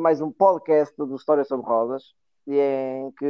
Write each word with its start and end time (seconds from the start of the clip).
mais 0.00 0.20
um 0.20 0.32
podcast 0.32 0.94
do 0.96 1.14
História 1.14 1.44
sobre 1.44 1.66
Rodas. 1.66 2.14
E 2.46 2.58
é 2.58 2.98
em 2.98 3.12
que, 3.12 3.26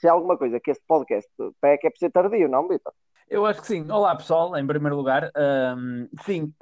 se 0.00 0.08
há 0.08 0.12
alguma 0.12 0.36
coisa 0.36 0.58
que 0.58 0.70
este 0.70 0.82
podcast 0.86 1.30
peca, 1.60 1.86
é 1.86 1.90
por 1.90 1.98
ser 1.98 2.10
tardio, 2.10 2.48
não, 2.48 2.66
Vitor? 2.66 2.92
Eu 3.28 3.44
acho 3.44 3.60
que 3.60 3.66
sim. 3.66 3.88
Olá, 3.90 4.16
pessoal, 4.16 4.56
em 4.56 4.66
primeiro 4.66 4.96
lugar. 4.96 5.30
Um, 5.36 6.08
sim, 6.24 6.52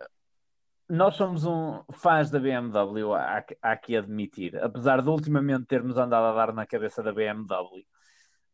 nós 0.88 1.14
somos 1.14 1.46
um, 1.46 1.80
fãs 1.92 2.30
da 2.30 2.40
BMW, 2.40 3.14
há, 3.14 3.44
há 3.62 3.76
que 3.76 3.96
admitir. 3.96 4.56
Apesar 4.62 5.00
de 5.00 5.08
ultimamente 5.08 5.66
termos 5.66 5.96
andado 5.96 6.24
a 6.24 6.32
dar 6.32 6.52
na 6.52 6.66
cabeça 6.66 7.02
da 7.02 7.12
BMW, 7.12 7.84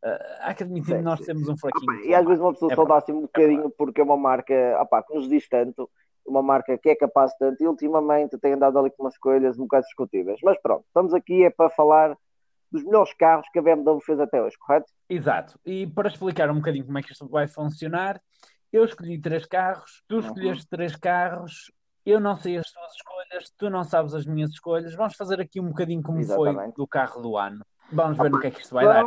uh, 0.05 0.09
há 0.41 0.55
que 0.55 0.63
admitir 0.63 0.97
que 0.97 1.03
nós 1.03 1.21
temos 1.21 1.49
um 1.49 1.57
fraquinho. 1.57 2.05
E 2.05 2.15
às 2.15 2.25
vezes 2.25 2.41
uma 2.41 2.53
pessoa 2.53 2.73
é 2.73 2.77
só 2.77 2.85
dá 2.85 2.99
assim 2.99 3.13
um 3.13 3.23
bocadinho 3.23 3.71
porque 3.71 4.01
é 4.01 4.05
uma 4.05 4.17
marca 4.17 4.55
opa, 4.81 5.03
que 5.03 5.15
nos 5.15 5.29
diz 5.29 5.49
tanto, 5.49 5.91
uma 6.27 6.43
marca 6.43 6.77
que 6.79 6.89
é 6.89 6.97
capaz 6.97 7.33
de 7.33 7.39
tanto, 7.39 7.63
e 7.63 7.67
ultimamente 7.67 8.39
tem 8.39 8.53
andado 8.53 8.79
ali 8.79 8.91
com 8.91 9.03
umas 9.05 9.15
escolhas 9.15 9.59
um 9.59 9.63
bocado 9.63 9.85
discutíveis. 9.85 10.41
Mas 10.43 10.61
pronto, 10.61 10.85
estamos 10.87 11.15
aqui 11.15 11.45
é 11.45 11.51
para 11.51 11.71
falar 11.71 12.17
dos 12.71 12.85
melhores 12.85 13.13
carros 13.15 13.47
que 13.53 13.59
a 13.59 13.63
BMW 13.63 14.01
fez 14.01 14.19
até 14.19 14.43
hoje, 14.43 14.57
correto? 14.59 14.91
Exato. 15.09 15.59
E 15.65 15.87
para 15.87 16.09
explicar 16.09 16.51
um 16.51 16.57
bocadinho 16.57 16.87
como 16.87 16.99
é 16.99 17.03
que 17.03 17.13
isto 17.13 17.29
vai 17.29 17.47
funcionar, 17.47 18.21
eu 18.73 18.85
escolhi 18.85 19.21
três 19.21 19.45
carros, 19.45 20.03
tu 20.09 20.15
uhum. 20.15 20.21
escolheste 20.21 20.63
uhum. 20.63 20.69
três 20.71 20.97
carros, 20.97 21.71
eu 22.05 22.19
não 22.19 22.37
sei 22.37 22.57
as 22.57 22.71
tuas 22.73 22.93
escolhas, 22.95 23.53
tu 23.57 23.71
não 23.71 23.85
sabes 23.85 24.15
as 24.15 24.27
minhas 24.27 24.51
escolhas. 24.51 24.95
Vamos 24.95 25.15
fazer 25.15 25.41
aqui 25.41 25.61
um 25.61 25.69
bocadinho 25.69 26.03
como 26.03 26.19
Exatamente. 26.19 26.57
foi 26.57 26.73
do 26.73 26.87
carro 26.87 27.21
do 27.21 27.37
ano. 27.37 27.65
Vamos 27.93 28.17
ver 28.17 28.27
ah, 28.27 28.31
no 28.31 28.41
que 28.41 28.47
é 28.47 28.51
que 28.51 28.61
isto 28.63 28.75
vai 28.75 28.87
dar. 28.87 29.05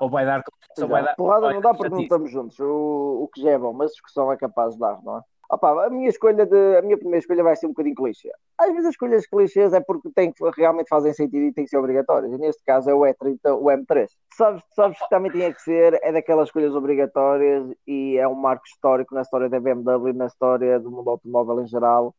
Ou 0.00 0.08
vai 0.08 0.24
dar, 0.24 0.42
ou 0.78 0.88
vai 0.88 1.04
dar. 1.04 1.16
Porrada 1.16 1.52
não 1.52 1.60
dá 1.60 1.74
porque 1.74 1.88
não 1.88 2.00
estamos 2.00 2.30
juntos. 2.30 2.58
O, 2.60 3.24
o 3.24 3.28
que 3.28 3.42
já 3.42 3.50
é 3.50 3.58
bom, 3.58 3.72
mas 3.72 3.90
a 3.90 3.92
discussão 3.92 4.32
é 4.32 4.36
capaz 4.36 4.74
de 4.74 4.80
dar, 4.80 5.02
não 5.02 5.18
é? 5.18 5.20
Opa, 5.52 5.84
a 5.84 5.90
minha 5.90 6.08
escolha 6.08 6.46
de, 6.46 6.76
a 6.78 6.80
minha 6.80 6.96
primeira 6.96 7.18
escolha 7.18 7.42
vai 7.42 7.54
ser 7.54 7.66
um 7.66 7.74
bocadinho 7.74 7.94
clichê. 7.94 8.32
Às 8.56 8.68
vezes 8.70 8.86
as 8.86 8.94
escolhas 8.94 9.26
clichês 9.26 9.74
é 9.74 9.80
porque 9.80 10.08
tem 10.14 10.32
realmente 10.56 10.88
fazem 10.88 11.12
sentido 11.12 11.44
e 11.44 11.52
têm 11.52 11.64
que 11.64 11.68
ser 11.68 11.76
obrigatórias. 11.76 12.32
E 12.32 12.38
neste 12.38 12.64
caso 12.64 12.88
é 12.88 12.94
o 12.94 13.00
E30, 13.00 13.38
o 13.60 13.64
M3. 13.64 14.08
Sabes, 14.34 14.62
sabes 14.74 14.98
que 14.98 15.10
também 15.10 15.30
tinha 15.30 15.52
que 15.52 15.60
ser, 15.60 16.00
é 16.02 16.10
daquelas 16.10 16.48
escolhas 16.48 16.74
obrigatórias 16.74 17.70
e 17.86 18.16
é 18.16 18.26
um 18.26 18.34
marco 18.34 18.64
histórico 18.66 19.14
na 19.14 19.20
história 19.20 19.50
da 19.50 19.60
BMW, 19.60 20.14
na 20.14 20.24
história 20.24 20.80
do 20.80 20.90
mundo 20.90 21.10
automóvel 21.10 21.60
em 21.60 21.66
geral. 21.66 22.14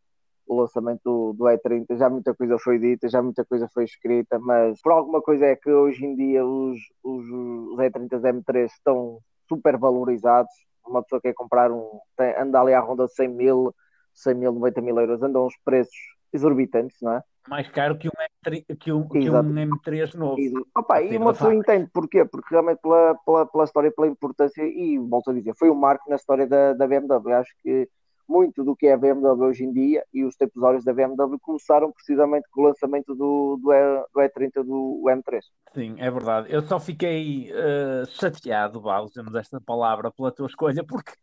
O 0.45 0.59
lançamento 0.61 1.01
do, 1.03 1.33
do 1.33 1.45
E30, 1.45 1.97
já 1.97 2.11
muita 2.11 2.35
coisa 2.35 2.59
foi 2.59 2.77
dita, 2.77 3.09
já 3.09 3.19
muita 3.19 3.43
coisa 3.43 3.67
foi 3.73 3.85
escrita, 3.85 4.37
mas 4.37 4.79
por 4.79 4.91
alguma 4.91 5.23
coisa 5.23 5.47
é 5.47 5.55
que 5.55 5.71
hoje 5.71 6.05
em 6.05 6.15
dia 6.15 6.45
os, 6.45 6.77
os, 7.03 7.25
os 7.25 7.79
E30 7.79 8.09
M3 8.21 8.65
estão 8.65 9.17
super 9.47 9.75
valorizados 9.75 10.53
uma 10.85 11.03
pessoa 11.03 11.21
quer 11.21 11.33
comprar 11.33 11.71
um, 11.71 11.99
tem, 12.17 12.35
anda 12.37 12.59
ali 12.59 12.73
à 12.73 12.79
ronda 12.79 13.05
de 13.05 13.13
100 13.13 13.27
mil, 13.29 13.75
100 14.13 14.35
mil, 14.35 14.51
90 14.51 14.81
mil 14.81 14.99
euros, 14.99 15.21
andam 15.21 15.45
uns 15.45 15.55
preços 15.63 15.95
exorbitantes, 16.31 16.97
não 17.01 17.13
é? 17.13 17.23
Mais 17.47 17.67
caro 17.69 17.97
que 17.97 18.07
um, 18.07 18.11
M3, 18.45 18.65
que 18.79 18.91
um, 18.91 19.07
que 19.07 19.29
um 19.29 19.33
M3 19.33 20.15
novo. 20.15 20.37
Opa, 20.75 21.01
e 21.01 21.17
uma 21.17 21.33
pessoa 21.33 21.53
entende 21.53 21.89
porquê? 21.93 22.23
Porque 22.23 22.47
realmente 22.51 22.79
pela, 22.81 23.15
pela, 23.25 23.45
pela 23.45 23.63
história, 23.65 23.91
pela 23.91 24.07
importância, 24.07 24.63
e 24.63 24.97
volto 24.97 25.29
a 25.29 25.33
dizer, 25.33 25.53
foi 25.55 25.69
um 25.69 25.75
marco 25.75 26.09
na 26.09 26.15
história 26.15 26.47
da, 26.47 26.73
da 26.73 26.87
BMW. 26.87 27.33
Acho 27.33 27.53
que 27.61 27.89
muito 28.27 28.63
do 28.63 28.75
que 28.75 28.87
é 28.87 28.93
a 28.93 28.97
BMW 28.97 29.43
hoje 29.43 29.63
em 29.63 29.71
dia 29.71 30.03
e 30.13 30.23
os 30.23 30.39
episódios 30.39 30.83
da 30.83 30.93
BMW 30.93 31.37
começaram 31.39 31.91
precisamente 31.91 32.47
com 32.51 32.61
o 32.61 32.65
lançamento 32.65 33.13
do, 33.15 33.59
do, 33.61 33.73
e, 33.73 34.05
do 34.13 34.21
E30 34.21 34.63
do 34.63 35.03
M3. 35.07 35.41
Sim, 35.73 35.95
é 35.99 36.09
verdade. 36.09 36.51
Eu 36.51 36.61
só 36.61 36.79
fiquei 36.79 37.51
uh, 37.51 38.05
chateado, 38.07 38.79
vá, 38.81 38.99
usamos 38.99 39.33
esta 39.35 39.59
palavra, 39.59 40.11
pela 40.11 40.31
tua 40.31 40.47
escolha, 40.47 40.83
porque 40.83 41.13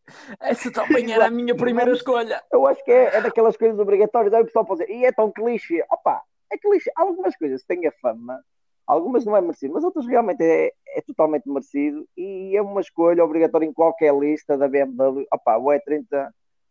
essa 0.40 0.70
também 0.72 1.12
era 1.12 1.26
a 1.26 1.30
minha 1.30 1.54
primeira 1.54 1.92
escolha. 1.92 2.42
Eu 2.52 2.66
acho 2.66 2.84
que 2.84 2.90
é, 2.90 3.16
é 3.16 3.20
daquelas 3.20 3.56
coisas 3.56 3.78
obrigatórias. 3.78 4.32
Aí 4.32 4.42
o 4.42 4.46
pessoal 4.46 4.64
pode 4.64 4.80
dizer, 4.80 4.92
e 4.92 5.05
é 5.05 5.12
tão 5.12 5.30
clichê. 5.30 5.84
Opa, 5.90 6.22
é 6.50 6.58
clichê. 6.58 6.90
Algumas 6.96 7.36
coisas 7.36 7.62
têm 7.64 7.86
a 7.86 7.92
fama, 7.92 8.40
algumas 8.86 9.24
não 9.24 9.36
é 9.36 9.40
merecido, 9.40 9.74
mas 9.74 9.84
outras 9.84 10.06
realmente 10.06 10.42
é, 10.42 10.72
é 10.96 11.00
totalmente 11.00 11.48
merecido 11.48 12.06
e 12.16 12.56
é 12.56 12.62
uma 12.62 12.80
escolha 12.80 13.24
obrigatória 13.24 13.66
em 13.66 13.72
qualquer 13.72 14.12
lista 14.14 14.58
da 14.58 14.68
BMW. 14.68 15.24
Opa, 15.33 15.56
o 15.58 15.66
E30 15.66 16.28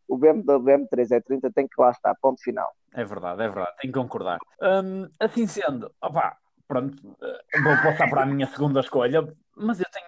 o 0.09 0.17
BMW 0.17 0.87
M3 0.87 1.09
E30 1.09 1.53
tem 1.53 1.67
que 1.67 1.79
lá 1.79 1.91
estar, 1.91 2.15
ponto 2.15 2.41
final. 2.41 2.69
É 2.93 3.03
verdade, 3.05 3.43
é 3.43 3.47
verdade, 3.47 3.77
tenho 3.79 3.93
que 3.93 3.99
concordar. 3.99 4.39
Hum, 4.61 5.07
assim 5.19 5.45
sendo, 5.45 5.91
opá, 6.01 6.37
pronto, 6.67 7.15
eh, 7.21 7.61
vou 7.61 7.75
passar 7.83 8.09
para 8.09 8.23
a 8.23 8.25
minha 8.25 8.47
segunda 8.47 8.79
escolha, 8.79 9.21
mas 9.55 9.79
eu 9.79 9.85
tenho, 9.91 10.05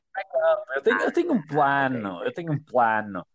eu 0.76 0.82
tenho, 0.82 1.02
eu 1.02 1.14
tenho 1.14 1.34
um 1.34 1.46
plano, 1.46 2.24
eu 2.24 2.34
tenho 2.34 2.52
um 2.52 2.60
plano. 2.60 3.26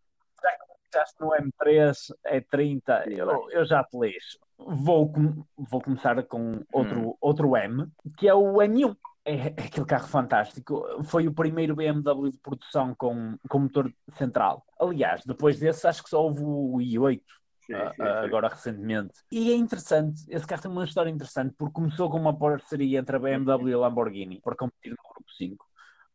Já 0.43 0.51
que 0.51 0.59
começaste 0.67 1.21
no 1.21 1.31
M3, 1.31 2.13
E30, 2.27 3.07
eu, 3.17 3.51
eu 3.51 3.65
já 3.65 3.85
te 3.85 3.97
lixo. 3.99 4.39
Vou, 4.59 5.13
vou 5.57 5.81
começar 5.81 6.21
com 6.25 6.63
outro, 6.73 7.11
hum. 7.11 7.15
outro 7.21 7.57
M, 7.57 7.87
que 8.19 8.27
é 8.27 8.35
o 8.35 8.55
M1 8.55 8.97
é, 9.27 9.49
é 9.49 9.67
aquele 9.67 9.85
carro 9.85 10.07
fantástico. 10.07 10.87
Foi 11.05 11.27
o 11.27 11.35
primeiro 11.35 11.75
BMW 11.75 12.31
de 12.31 12.39
produção 12.39 12.95
com, 12.95 13.37
com 13.49 13.59
motor 13.59 13.93
central. 14.17 14.65
Aliás, 14.81 15.23
depois 15.27 15.59
desse, 15.59 15.87
acho 15.87 16.03
que 16.03 16.11
só 16.11 16.23
houve 16.23 16.43
o 16.43 16.77
i8. 16.79 17.21
Sim, 17.67 17.75
sim, 17.75 17.97
sim. 17.97 18.03
agora 18.03 18.49
recentemente. 18.49 19.15
E 19.31 19.51
é 19.51 19.57
interessante, 19.57 20.23
esse 20.29 20.47
carro 20.47 20.63
tem 20.63 20.71
uma 20.71 20.85
história 20.85 21.11
interessante 21.11 21.53
porque 21.59 21.75
começou 21.75 22.09
com 22.09 22.17
uma 22.17 22.39
parceria 22.39 23.01
entre 23.01 23.17
a 23.17 23.19
BMW 23.19 23.71
e 23.71 23.75
a 23.75 23.79
Lamborghini 23.79 24.41
para 24.41 24.55
competir 24.55 24.91
no 24.91 24.97
Grupo 25.13 25.29
5. 25.37 25.67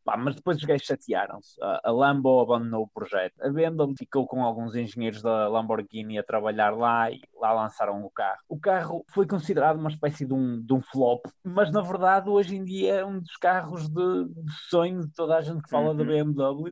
Pá, 0.04 0.18
mas 0.18 0.36
depois 0.36 0.58
os 0.58 0.64
gajos 0.64 0.86
chatearam-se. 0.86 1.56
A 1.62 1.92
Lambo 1.92 2.42
abandonou 2.42 2.84
o 2.84 2.88
projeto. 2.88 3.34
A 3.42 3.50
BMW 3.50 3.96
ficou 3.96 4.26
com 4.26 4.44
alguns 4.44 4.76
engenheiros 4.76 5.22
da 5.22 5.48
Lamborghini 5.48 6.18
a 6.18 6.24
trabalhar 6.24 6.72
lá 6.72 7.12
e 7.12 7.22
lá 7.40 7.54
lançaram 7.54 8.04
o 8.04 8.10
carro. 8.10 8.40
O 8.50 8.60
carro 8.60 9.06
foi 9.14 9.28
considerado 9.28 9.78
uma 9.78 9.90
espécie 9.90 10.26
de 10.26 10.34
um, 10.34 10.60
de 10.60 10.74
um 10.74 10.82
flop, 10.82 11.24
mas 11.44 11.72
na 11.72 11.82
verdade 11.82 12.30
hoje 12.30 12.56
em 12.56 12.64
dia 12.64 12.96
é 12.96 13.06
um 13.06 13.20
dos 13.20 13.38
carros 13.38 13.88
de, 13.88 14.26
de 14.26 14.52
sonho 14.70 15.02
de 15.02 15.14
toda 15.14 15.38
a 15.38 15.42
gente 15.42 15.62
que 15.62 15.70
fala 15.70 15.92
uhum. 15.92 15.98
da 15.98 16.04
BMW, 16.04 16.72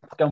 porque 0.00 0.22
é 0.22 0.26
um 0.26 0.30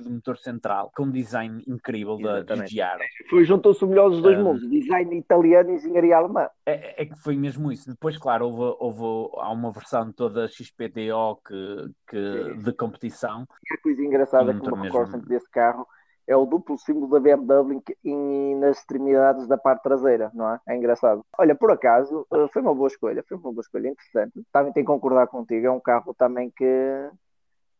de 0.00 0.10
motor 0.10 0.36
central, 0.38 0.90
com 0.94 1.04
um 1.04 1.10
design 1.10 1.62
incrível 1.66 2.18
da, 2.18 2.42
da 2.42 2.66
Giaro. 2.66 3.02
Foi, 3.28 3.44
juntou-se 3.44 3.84
o 3.84 3.88
melhor 3.88 4.10
dos 4.10 4.22
dois 4.22 4.38
um, 4.38 4.44
mundos, 4.44 4.68
design 4.68 5.16
italiano 5.16 5.70
e 5.70 5.74
engenharia 5.74 6.16
alemã. 6.16 6.48
É, 6.66 7.02
é, 7.02 7.06
que 7.06 7.16
foi 7.16 7.36
mesmo 7.36 7.70
isso. 7.70 7.88
Depois, 7.90 8.16
claro, 8.18 8.46
houve, 8.46 8.76
houve 8.78 9.30
há 9.38 9.50
uma 9.52 9.72
versão 9.72 10.12
toda 10.12 10.48
XPTO 10.48 11.40
que, 11.46 11.90
que, 12.08 12.54
de 12.62 12.72
competição. 12.72 13.46
A 13.72 13.82
coisa 13.82 14.02
engraçada 14.02 14.54
que 14.54 14.70
me 14.70 14.82
recordo 14.82 15.10
sempre 15.10 15.28
desse 15.28 15.50
carro 15.50 15.86
é 16.26 16.36
o 16.36 16.46
duplo 16.46 16.78
símbolo 16.78 17.08
da 17.08 17.20
BMW 17.20 17.82
em, 18.04 18.54
nas 18.56 18.78
extremidades 18.78 19.46
da 19.46 19.58
parte 19.58 19.82
traseira, 19.82 20.30
não 20.34 20.50
é? 20.50 20.60
É 20.68 20.76
engraçado. 20.76 21.24
Olha, 21.38 21.54
por 21.54 21.70
acaso, 21.70 22.26
eh, 22.32 22.48
foi 22.52 22.62
uma 22.62 22.74
boa 22.74 22.88
escolha, 22.88 23.22
foi 23.28 23.36
uma 23.36 23.52
boa 23.52 23.60
escolha 23.60 23.88
interessante. 23.88 24.42
Também 24.50 24.72
tenho 24.72 24.86
que 24.86 24.92
concordar 24.92 25.26
contigo, 25.26 25.66
é 25.66 25.70
um 25.70 25.80
carro 25.80 26.14
também 26.14 26.50
que 26.50 27.10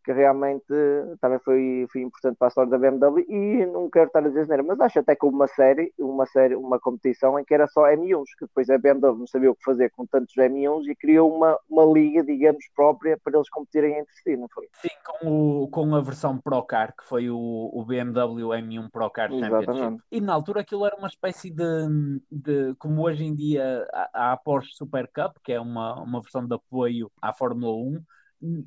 que 0.04 0.12
realmente 0.12 0.66
também 1.20 1.38
foi, 1.38 1.86
foi 1.90 2.02
importante 2.02 2.36
para 2.36 2.48
a 2.48 2.50
história 2.50 2.70
da 2.70 2.78
BMW 2.78 3.24
e 3.26 3.66
não 3.66 3.88
quero 3.88 4.06
estar 4.06 4.18
a 4.18 4.28
dizer 4.28 4.46
nada, 4.46 4.62
mas 4.62 4.80
acho 4.80 4.98
até 4.98 5.16
que 5.16 5.24
uma 5.24 5.46
série, 5.48 5.92
uma 5.98 6.26
série, 6.26 6.54
uma 6.54 6.78
competição 6.78 7.38
em 7.38 7.44
que 7.44 7.54
era 7.54 7.66
só 7.66 7.84
M1s, 7.86 8.26
que 8.38 8.46
depois 8.46 8.68
a 8.68 8.76
BMW 8.76 9.16
não 9.18 9.26
sabia 9.26 9.50
o 9.50 9.56
que 9.56 9.64
fazer 9.64 9.90
com 9.90 10.06
tantos 10.06 10.34
M1s 10.34 10.86
e 10.88 10.94
criou 10.94 11.34
uma, 11.34 11.58
uma 11.68 11.84
liga, 11.84 12.22
digamos, 12.22 12.64
própria 12.76 13.18
para 13.24 13.36
eles 13.36 13.48
competirem 13.48 13.98
entre 13.98 14.14
si, 14.22 14.36
não 14.36 14.48
foi? 14.48 14.68
Sim, 14.74 14.88
com, 15.04 15.62
o, 15.62 15.68
com 15.68 15.94
a 15.94 16.00
versão 16.00 16.38
Pro 16.38 16.62
Car, 16.62 16.94
que 16.94 17.04
foi 17.04 17.30
o, 17.30 17.70
o 17.72 17.84
BMW 17.84 18.48
M1 18.48 18.90
Pro 18.90 19.10
Car 19.10 19.30
Championship. 19.30 20.02
E 20.12 20.20
na 20.20 20.34
altura 20.34 20.60
aquilo 20.60 20.84
era 20.84 20.96
uma 20.96 21.08
espécie 21.08 21.50
de, 21.50 21.64
de 22.30 22.74
como 22.78 23.02
hoje 23.02 23.24
em 23.24 23.34
dia 23.34 23.86
há 24.12 24.32
a 24.32 24.36
Porsche 24.36 24.74
Super 24.74 25.10
Cup, 25.14 25.38
que 25.42 25.52
é 25.52 25.60
uma, 25.60 26.00
uma 26.02 26.20
versão 26.20 26.46
de 26.46 26.54
apoio 26.54 27.10
à 27.22 27.32
Fórmula 27.32 27.74
1, 27.74 28.02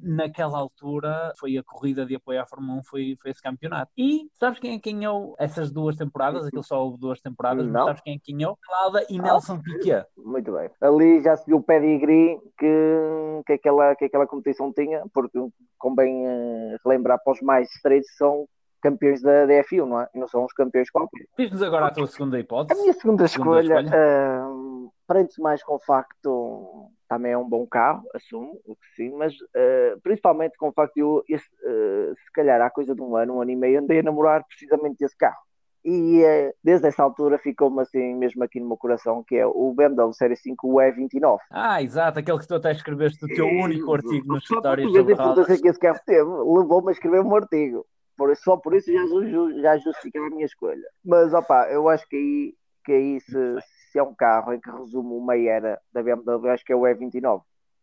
naquela 0.02 0.58
altura 0.58 1.34
foi 1.38 1.58
a 1.58 1.64
corrida 1.64 2.06
de 2.06 2.16
apoio 2.16 2.42
à 2.42 2.46
Fórmula 2.46 2.80
1, 2.80 2.84
foi, 2.84 3.18
foi 3.22 3.32
esse 3.32 3.42
campeonato. 3.42 3.92
E 3.98 4.28
sabes 4.40 4.60
quem 4.60 4.76
é 4.76 4.80
quem 4.80 4.98
ganhou 4.98 5.36
essas 5.40 5.72
duas 5.72 5.96
temporadas? 5.96 6.48
Aquilo 6.48 6.64
só 6.64 6.84
houve 6.84 6.98
duas 6.98 7.22
temporadas, 7.22 7.66
não. 7.66 7.74
mas 7.74 7.86
sabes 7.86 8.02
quem 8.02 8.16
é 8.16 8.20
quem 8.20 8.38
ganhou? 8.38 8.58
Clauda 8.62 9.06
e 9.10 9.20
ah, 9.20 9.22
Nelson 9.22 9.62
Piquet. 9.62 10.06
Muito 10.18 10.52
bem. 10.52 10.70
Ali 10.82 11.22
já 11.22 11.36
se 11.38 11.46
viu 11.46 11.58
o 11.58 11.64
pedigree 11.64 12.40
que, 12.58 13.44
que, 13.46 13.54
aquela, 13.54 13.96
que 13.96 14.06
aquela 14.06 14.26
competição 14.26 14.74
tinha, 14.74 15.04
porque 15.14 15.40
convém 15.78 16.26
uh, 16.26 16.78
relembrar 16.84 17.22
para 17.24 17.34
os 17.34 17.42
mais 17.42 17.70
estreitos 17.70 18.10
são 18.18 18.48
campeões 18.82 19.22
da 19.22 19.46
DFU, 19.46 19.86
não 19.86 20.02
é? 20.02 20.10
E 20.14 20.20
não 20.20 20.28
são 20.28 20.46
os 20.46 20.54
campeões 20.54 20.90
qualquer. 20.90 21.26
Diz-nos 21.38 21.62
agora 21.62 21.88
a 21.88 21.92
tua 21.92 22.08
segunda 22.08 22.40
hipótese. 22.40 22.80
A 22.80 22.82
minha 22.82 22.94
segunda, 22.94 23.28
segunda 23.28 23.62
escolha, 23.62 23.82
escolha. 23.82 24.48
Uh, 24.48 24.92
prende-se 25.08 25.42
mais 25.42 25.64
com 25.64 25.76
o 25.76 25.80
facto 25.80 26.92
também 27.08 27.32
é 27.32 27.38
um 27.38 27.48
bom 27.48 27.66
carro, 27.66 28.04
assumo 28.14 28.60
o 28.66 28.76
que 28.76 28.96
sim, 28.96 29.10
mas 29.12 29.34
uh, 29.34 30.00
principalmente 30.04 30.58
com 30.58 30.70
o 30.70 30.74
facto 30.74 30.94
de 30.94 31.02
eu, 31.02 31.24
esse, 31.28 31.46
uh, 31.64 32.16
se 32.16 32.32
calhar 32.34 32.62
há 32.62 32.70
coisa 32.70 32.94
de 32.94 33.02
um 33.02 33.16
ano, 33.16 33.36
um 33.36 33.42
ano 33.42 33.52
e 33.52 33.56
meio, 33.56 33.80
andei 33.80 34.00
a 34.00 34.04
namorar 34.04 34.44
precisamente 34.46 34.98
desse 35.00 35.16
carro. 35.18 35.38
E 35.86 36.22
uh, 36.22 36.54
desde 36.64 36.88
essa 36.88 37.02
altura 37.02 37.38
ficou-me 37.38 37.82
assim 37.82 38.14
mesmo 38.16 38.44
aqui 38.44 38.60
no 38.60 38.68
meu 38.68 38.78
coração, 38.78 39.24
que 39.24 39.36
é 39.36 39.46
o 39.46 39.74
BMW 39.74 40.14
Série 40.14 40.36
5 40.36 40.68
o 40.68 40.76
E29. 40.76 41.40
Ah, 41.50 41.82
exato, 41.82 42.20
aquele 42.20 42.40
que 42.40 42.48
tu 42.48 42.56
até 42.56 42.72
escreveste 42.72 43.24
o 43.24 43.28
teu 43.28 43.48
único 43.48 43.94
artigo 43.94 44.28
nos 44.28 44.44
histórias 44.44 44.92
sobre 44.92 45.14
rodas. 45.14 45.62
que 45.62 45.68
esse 45.68 45.80
carro 45.80 46.00
teve, 46.06 46.30
levou-me 46.30 46.90
a 46.90 46.92
escrever 46.92 47.22
um 47.22 47.36
artigo. 47.36 47.86
Por, 48.18 48.36
só 48.36 48.58
por 48.58 48.76
isso 48.76 48.92
já, 48.92 49.62
já 49.62 49.78
justificava 49.78 50.26
a 50.26 50.30
minha 50.30 50.46
escolha. 50.46 50.82
Mas, 51.06 51.34
opá, 51.34 51.70
eu 51.72 51.88
acho 51.88 52.08
que 52.10 52.16
aí, 52.16 52.54
que 52.84 52.92
aí 52.92 53.20
se, 53.22 53.58
se 53.92 54.00
é 54.00 54.04
um 54.04 54.14
carro 54.14 54.54
em 54.54 54.60
que 54.60 54.70
resume 54.70 55.14
uma 55.14 55.38
era 55.38 55.80
da 55.92 56.04
BMW, 56.04 56.50
acho 56.50 56.66
que 56.66 56.74
é 56.74 56.76
o 56.76 56.82
E29. 56.82 57.42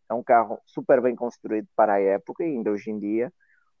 É 0.09 0.13
um 0.13 0.23
carro 0.23 0.59
super 0.65 1.01
bem 1.01 1.15
construído 1.15 1.67
para 1.75 1.93
a 1.93 2.01
época 2.01 2.43
e 2.43 2.47
ainda 2.47 2.71
hoje 2.71 2.91
em 2.91 2.99
dia. 2.99 3.31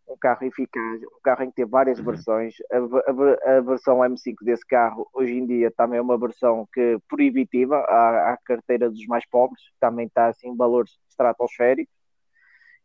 Um 0.07 0.17
carro 0.17 0.45
eficaz, 0.45 1.01
um 1.01 1.21
carro 1.23 1.43
em 1.43 1.49
que 1.49 1.55
tem 1.55 1.65
várias 1.65 1.97
uhum. 1.97 2.05
versões. 2.05 2.55
A, 2.71 2.77
a, 2.77 3.57
a, 3.57 3.61
versão 3.61 3.97
M5 3.99 4.35
desse 4.41 4.65
carro, 4.65 5.07
hoje 5.13 5.33
em 5.33 5.45
dia, 5.45 5.71
também 5.71 5.97
é 5.97 6.01
uma 6.01 6.17
versão 6.17 6.67
que 6.71 6.99
proibitiva 7.07 7.77
à, 7.77 8.33
à 8.33 8.37
carteira 8.37 8.89
dos 8.89 9.05
mais 9.07 9.27
pobres, 9.27 9.63
também 9.79 10.05
está 10.05 10.27
assim 10.27 10.49
em 10.49 10.55
valores 10.55 10.91
estratosféricos. 11.09 11.93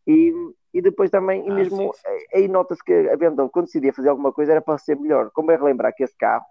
E, 0.07 0.33
e 0.73 0.81
depois 0.81 1.11
também, 1.11 1.47
e 1.47 1.51
ah, 1.51 1.55
mesmo 1.55 1.93
aí 2.35 2.49
nota-se 2.49 2.83
que 2.83 2.93
a 3.11 3.17
BMW, 3.17 3.51
quando 3.51 3.67
decidia 3.67 3.93
fazer 3.93 4.09
alguma 4.09 4.33
coisa, 4.33 4.53
era 4.53 4.63
para 4.63 4.79
ser 4.79 4.99
melhor. 4.99 5.31
Como 5.33 5.51
é 5.51 5.57
relembrar 5.57 5.95
que 5.95 6.03
esse 6.03 6.17
carro 6.17 6.47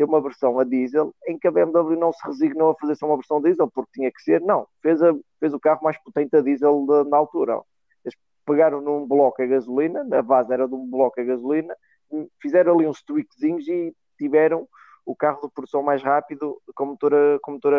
tem 0.00 0.06
uma 0.06 0.22
versão 0.22 0.58
a 0.58 0.64
diesel 0.64 1.14
em 1.28 1.38
que 1.38 1.46
a 1.46 1.50
BMW 1.50 1.94
não 1.94 2.10
se 2.10 2.26
resignou 2.26 2.70
a 2.70 2.74
fazer 2.74 2.94
só 2.94 3.04
uma 3.04 3.16
versão 3.16 3.38
diesel 3.42 3.70
porque 3.70 3.90
tinha 3.92 4.10
que 4.10 4.22
ser, 4.22 4.40
não, 4.40 4.66
fez, 4.82 5.02
a, 5.02 5.14
fez 5.38 5.52
o 5.52 5.60
carro 5.60 5.80
mais 5.82 6.02
potente 6.02 6.34
a 6.34 6.40
diesel 6.40 6.86
de, 6.88 7.10
na 7.10 7.18
altura. 7.18 7.60
Eles 8.02 8.16
pegaram 8.46 8.80
num 8.80 9.06
bloco 9.06 9.42
a 9.42 9.46
gasolina, 9.46 10.06
a 10.10 10.22
base 10.22 10.50
era 10.54 10.66
de 10.66 10.74
um 10.74 10.88
bloco 10.88 11.20
a 11.20 11.24
gasolina, 11.24 11.76
fizeram 12.40 12.74
ali 12.74 12.86
uns 12.86 13.02
tweakzinhos 13.02 13.68
e 13.68 13.94
tiveram 14.16 14.66
o 15.04 15.14
carro 15.14 15.46
de 15.46 15.52
produção 15.52 15.82
mais 15.82 16.02
rápido 16.02 16.56
com 16.74 16.86
motor, 16.86 17.12
com 17.42 17.52
motor, 17.52 17.74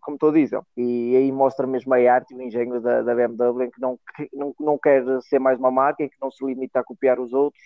com 0.00 0.10
motor 0.10 0.32
diesel. 0.32 0.66
E 0.76 1.14
aí 1.14 1.30
mostra 1.30 1.64
mesmo 1.64 1.94
a 1.94 1.98
arte 2.12 2.34
e 2.34 2.36
o 2.36 2.42
engenho 2.42 2.80
da, 2.80 3.02
da 3.02 3.14
BMW 3.14 3.66
em 3.66 3.70
que 3.70 3.80
não, 3.80 3.96
não, 4.32 4.54
não 4.58 4.78
quer 4.78 5.04
ser 5.22 5.38
mais 5.38 5.60
uma 5.60 5.70
marca, 5.70 6.02
em 6.02 6.08
que 6.08 6.16
não 6.20 6.30
se 6.30 6.44
limita 6.44 6.80
a 6.80 6.84
copiar 6.84 7.20
os 7.20 7.32
outros, 7.32 7.62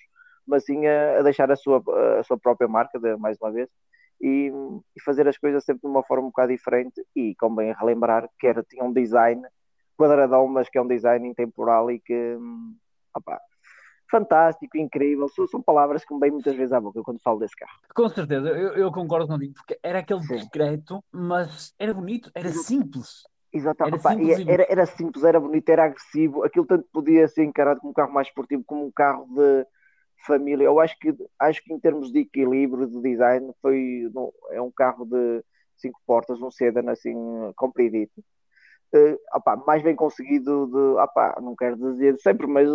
mas 0.47 0.65
sim 0.65 0.87
a, 0.87 1.19
a 1.19 1.23
deixar 1.23 1.51
a 1.51 1.57
sua, 1.57 1.83
a 2.19 2.23
sua 2.23 2.39
própria 2.39 2.69
marca, 2.69 2.99
de, 2.99 3.17
mais 3.17 3.39
uma 3.41 3.51
vez, 3.51 3.69
e, 4.21 4.51
e, 4.97 5.03
fazer 5.03 5.29
as 5.29 5.37
coisas 5.37 5.65
sempre 5.65 5.83
de 5.83 5.89
uma 5.89 6.03
forma 6.03 6.25
um 6.25 6.31
bocado 6.31 6.53
diferente 6.53 7.05
e 7.15 7.35
convém 7.37 7.75
relembrar 7.75 8.29
que 8.39 8.47
era, 8.47 8.63
tinha 8.63 8.83
um 8.85 8.93
design 8.93 9.43
quadradão, 9.97 10.47
mas 10.47 10.69
que 10.69 10.79
é 10.79 10.83
um 10.83 10.87
design 10.87 11.29
intemporal 11.29 11.91
e 11.91 12.01
que 12.01 12.39
opa, 13.15 13.41
fantástico, 14.11 14.77
incrível, 14.77 15.29
são, 15.29 15.47
são, 15.47 15.63
palavras 15.63 16.05
que 16.05 16.15
me 16.15 16.21
vêm 16.21 16.31
muitas 16.31 16.55
vezes 16.55 16.73
à 16.73 16.81
boca 16.81 17.03
quando 17.03 17.21
falo 17.21 17.39
desse 17.39 17.57
carro. 17.57 17.79
Com 17.95 18.09
certeza, 18.09 18.49
eu, 18.49 18.75
eu 18.75 18.93
concordo 18.93 19.27
contigo, 19.27 19.55
porque 19.55 19.79
era 19.83 19.99
aquele 20.01 20.23
Sim. 20.23 20.37
discreto, 20.37 21.03
mas 21.13 21.75
era 21.79 21.93
bonito, 21.93 22.31
era 22.35 22.51
simples. 22.51 23.23
Exatamente, 23.53 24.07
era, 24.07 24.17
simples, 24.17 24.49
era, 24.49 24.67
era, 24.69 24.87
simples, 24.87 25.25
era 25.25 25.41
bonito, 25.41 25.69
era 25.69 25.85
agressivo, 25.85 26.45
aquilo 26.45 26.67
tanto 26.67 26.87
podia 26.93 27.27
ser 27.27 27.45
encarado 27.45 27.81
como 27.81 27.91
um 27.91 27.95
carro 27.95 28.13
mais 28.13 28.29
esportivo, 28.29 28.63
como 28.67 28.85
um 28.85 28.93
carro 28.93 29.27
de 29.35 29.67
família. 30.25 30.65
Eu 30.65 30.81
acho 30.81 30.99
que, 30.99 31.15
acho 31.39 31.63
que 31.63 31.73
em 31.73 31.79
termos 31.79 32.13
de 32.13 32.21
equilíbrio 32.21 32.87
de 32.87 33.01
design 33.01 33.53
foi 33.61 34.11
é 34.51 34.61
um 34.61 34.71
carro 34.71 35.05
de 35.05 35.43
cinco 35.77 36.01
portas, 36.07 36.41
um 36.41 36.51
sedan 36.51 36.91
assim 36.91 37.15
compridito. 37.57 38.23
Uh, 38.95 39.19
opa, 39.35 39.57
mais 39.67 39.83
bem 39.83 39.97
conseguido 39.97 40.67
de, 40.69 41.01
opa, 41.01 41.39
não 41.43 41.57
quero 41.57 41.77
dizer 41.77 42.17
sempre, 42.21 42.47
mas, 42.47 42.69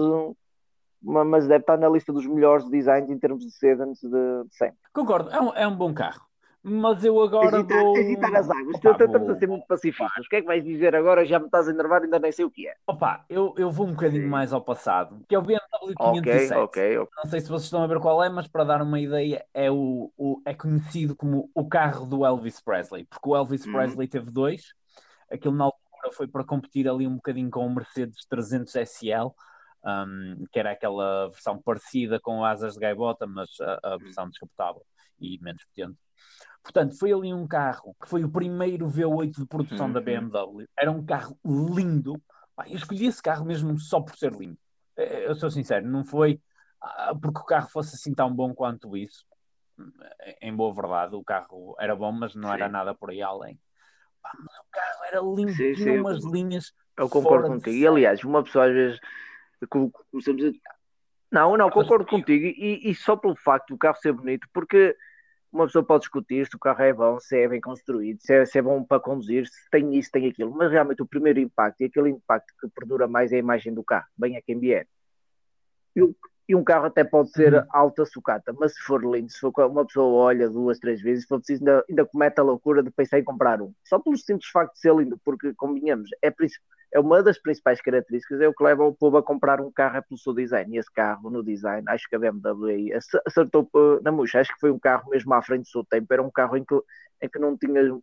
mas 1.01 1.47
deve 1.47 1.63
estar 1.63 1.77
na 1.77 1.89
lista 1.89 2.11
dos 2.11 2.27
melhores 2.27 2.69
designs 2.69 3.09
em 3.09 3.17
termos 3.17 3.45
de 3.45 3.51
sedans 3.51 3.99
de 3.99 4.45
sempre. 4.51 4.77
Concordo, 4.93 5.31
é 5.31 5.41
um, 5.41 5.53
é 5.53 5.67
um 5.67 5.75
bom 5.75 5.93
carro. 5.93 6.30
Mas 6.63 7.03
eu 7.03 7.19
agora 7.19 7.57
Hesitar, 7.57 7.81
vou. 7.81 7.97
Hesitar 7.97 8.35
as 8.35 8.49
águas. 8.49 8.75
Opa, 8.75 8.91
Estamos 8.91 9.27
vou... 9.27 9.31
a 9.31 9.39
ser 9.39 9.47
muito 9.47 9.65
pacíficos. 9.65 10.25
O 10.25 10.29
que 10.29 10.35
é 10.35 10.41
que 10.41 10.47
vais 10.47 10.63
dizer 10.63 10.95
agora? 10.95 11.25
Já 11.25 11.39
me 11.39 11.45
estás 11.45 11.67
a 11.67 11.71
enervar, 11.71 12.03
ainda 12.03 12.19
nem 12.19 12.31
sei 12.31 12.45
o 12.45 12.51
que 12.51 12.67
é. 12.67 12.75
Opa, 12.85 13.25
eu, 13.27 13.55
eu 13.57 13.71
vou 13.71 13.87
um 13.87 13.91
bocadinho 13.91 14.23
Sim. 14.23 14.29
mais 14.29 14.53
ao 14.53 14.61
passado, 14.61 15.25
que 15.27 15.33
é 15.33 15.39
o 15.39 15.41
BMW 15.41 15.95
507. 15.97 16.19
Okay, 16.19 16.61
okay, 16.61 16.97
okay. 16.99 17.13
Não 17.17 17.29
sei 17.31 17.41
se 17.41 17.47
vocês 17.47 17.63
estão 17.63 17.83
a 17.83 17.87
ver 17.87 17.99
qual 17.99 18.23
é, 18.23 18.29
mas 18.29 18.47
para 18.47 18.63
dar 18.63 18.81
uma 18.83 18.99
ideia, 18.99 19.43
é, 19.53 19.71
o, 19.71 20.11
o 20.15 20.39
é 20.45 20.53
conhecido 20.53 21.15
como 21.15 21.49
o 21.55 21.67
carro 21.67 22.05
do 22.05 22.23
Elvis 22.23 22.61
Presley, 22.61 23.05
porque 23.05 23.27
o 23.27 23.35
Elvis 23.35 23.65
hum. 23.65 23.71
Presley 23.71 24.07
teve 24.07 24.29
dois. 24.29 24.73
Aquilo 25.31 25.55
na 25.55 25.65
altura 25.65 26.11
foi 26.15 26.27
para 26.27 26.43
competir 26.43 26.87
ali 26.87 27.07
um 27.07 27.15
bocadinho 27.15 27.49
com 27.49 27.65
o 27.65 27.73
Mercedes 27.73 28.23
300 28.29 28.75
SL. 28.75 29.33
Um, 29.83 30.45
que 30.51 30.59
era 30.59 30.73
aquela 30.73 31.29
versão 31.29 31.59
parecida 31.59 32.19
com 32.19 32.45
asas 32.45 32.75
de 32.75 32.79
gaivota, 32.79 33.25
mas 33.25 33.49
a, 33.59 33.93
a 33.93 33.97
versão 33.97 34.29
descapotável 34.29 34.83
e 35.19 35.39
menos 35.41 35.63
potente. 35.65 35.97
Portanto, 36.63 36.97
foi 36.97 37.11
ali 37.11 37.33
um 37.33 37.47
carro 37.47 37.95
que 38.01 38.07
foi 38.07 38.23
o 38.23 38.29
primeiro 38.29 38.87
V8 38.87 39.39
de 39.39 39.45
produção 39.45 39.87
uhum. 39.87 39.93
da 39.93 40.01
BMW. 40.01 40.65
Era 40.77 40.91
um 40.91 41.03
carro 41.03 41.37
lindo. 41.45 42.21
Eu 42.67 42.75
escolhi 42.75 43.07
esse 43.07 43.21
carro 43.21 43.45
mesmo 43.45 43.77
só 43.79 43.99
por 43.99 44.15
ser 44.15 44.31
lindo. 44.33 44.57
É, 44.95 45.27
eu 45.27 45.35
sou 45.35 45.49
sincero, 45.49 45.87
não 45.87 46.03
foi 46.03 46.39
ah, 46.81 47.13
porque 47.19 47.39
o 47.39 47.45
carro 47.45 47.69
fosse 47.69 47.95
assim 47.95 48.13
tão 48.13 48.33
bom 48.33 48.53
quanto 48.53 48.97
isso. 48.97 49.25
Em 50.41 50.55
boa 50.55 50.73
verdade, 50.73 51.15
o 51.15 51.23
carro 51.23 51.75
era 51.79 51.95
bom, 51.95 52.11
mas 52.11 52.35
não 52.35 52.49
sim. 52.49 52.55
era 52.55 52.67
nada 52.67 52.93
por 52.93 53.11
aí 53.11 53.21
além. 53.21 53.59
Mas 54.23 54.59
o 54.59 54.65
carro 54.71 55.05
era 55.05 55.21
lindo, 55.21 55.51
sim, 55.53 55.73
tinha 55.73 55.99
umas 55.99 56.23
linhas. 56.23 56.73
Eu 56.97 57.09
concordo 57.09 57.47
contigo. 57.47 57.75
E 57.75 57.87
aliás, 57.87 58.23
uma 58.23 58.43
pessoa 58.43 58.67
às 58.67 58.73
vezes 58.73 58.99
começamos 59.69 60.45
a. 60.45 60.51
Não, 61.31 61.55
não, 61.55 61.69
concordo 61.69 62.05
contigo. 62.05 62.45
E, 62.45 62.89
e 62.89 62.93
só 62.93 63.15
pelo 63.15 63.35
facto 63.35 63.69
do 63.69 63.77
carro 63.77 63.97
ser 63.97 64.11
bonito, 64.11 64.47
porque 64.53 64.95
uma 65.51 65.65
pessoa 65.65 65.83
pode 65.83 66.01
discutir 66.01 66.47
se 66.47 66.55
o 66.55 66.59
carro 66.59 66.81
é 66.81 66.93
bom, 66.93 67.19
se 67.19 67.37
é 67.37 67.47
bem 67.47 67.59
construído, 67.59 68.19
se 68.21 68.33
é, 68.33 68.45
se 68.45 68.57
é, 68.57 68.61
bom 68.61 68.83
para 68.83 69.01
conduzir, 69.01 69.45
se 69.47 69.69
tem 69.69 69.95
isso, 69.95 70.09
tem 70.11 70.27
aquilo, 70.27 70.51
mas 70.51 70.71
realmente 70.71 71.01
o 71.01 71.07
primeiro 71.07 71.39
impacto 71.39 71.81
e 71.81 71.85
aquele 71.85 72.09
impacto 72.09 72.53
que 72.59 72.69
perdura 72.69 73.07
mais 73.07 73.31
é 73.31 73.35
a 73.35 73.39
imagem 73.39 73.73
do 73.73 73.83
carro, 73.83 74.07
bem 74.17 74.37
a 74.37 74.41
quem 74.41 74.59
vier. 74.59 74.87
E, 75.95 76.01
o, 76.01 76.15
e 76.51 76.55
um 76.55 76.65
carro 76.65 76.87
até 76.87 77.01
pode 77.03 77.31
ser 77.31 77.53
uhum. 77.53 77.63
alta 77.69 78.03
sucata, 78.03 78.53
mas 78.59 78.73
se 78.73 78.81
for 78.81 79.01
lindo, 79.01 79.31
se 79.31 79.39
for 79.39 79.53
uma 79.67 79.85
pessoa 79.85 80.25
olha 80.25 80.49
duas, 80.49 80.79
três 80.79 81.01
vezes, 81.01 81.23
se 81.23 81.29
for 81.29 81.37
preciso, 81.39 81.61
ainda, 81.61 81.85
ainda 81.89 82.05
comete 82.05 82.41
a 82.41 82.43
loucura 82.43 82.83
de 82.83 82.91
pensar 82.91 83.19
em 83.19 83.23
comprar 83.23 83.61
um. 83.61 83.73
Só 83.85 83.97
pelo 83.99 84.17
simples 84.17 84.49
facto 84.49 84.73
de 84.73 84.79
ser 84.81 84.93
lindo, 84.93 85.17
porque, 85.23 85.53
convenhamos, 85.53 86.09
é 86.21 86.29
é 86.93 86.99
uma 86.99 87.23
das 87.23 87.41
principais 87.41 87.79
características, 87.79 88.41
é 88.41 88.49
o 88.49 88.53
que 88.53 88.63
leva 88.65 88.83
o 88.83 88.93
povo 88.93 89.15
a 89.15 89.23
comprar 89.23 89.61
um 89.61 89.71
carro 89.71 89.95
é 89.95 90.01
pelo 90.01 90.17
seu 90.17 90.33
design. 90.33 90.75
E 90.75 90.77
esse 90.77 90.91
carro, 90.91 91.29
no 91.29 91.41
design, 91.41 91.85
acho 91.87 92.09
que 92.09 92.17
a 92.17 92.19
BMW 92.19 92.89
acertou 93.25 93.69
na 94.03 94.11
murcha. 94.11 94.41
Acho 94.41 94.53
que 94.53 94.59
foi 94.59 94.71
um 94.71 94.79
carro 94.79 95.09
mesmo 95.09 95.33
à 95.33 95.41
frente 95.41 95.63
do 95.63 95.69
seu 95.69 95.85
tempo. 95.85 96.11
Era 96.11 96.21
um 96.21 96.29
carro 96.29 96.57
em 96.57 96.65
que, 96.65 96.75
em 97.21 97.29
que 97.29 97.39
não 97.39 97.57
tinha. 97.57 97.97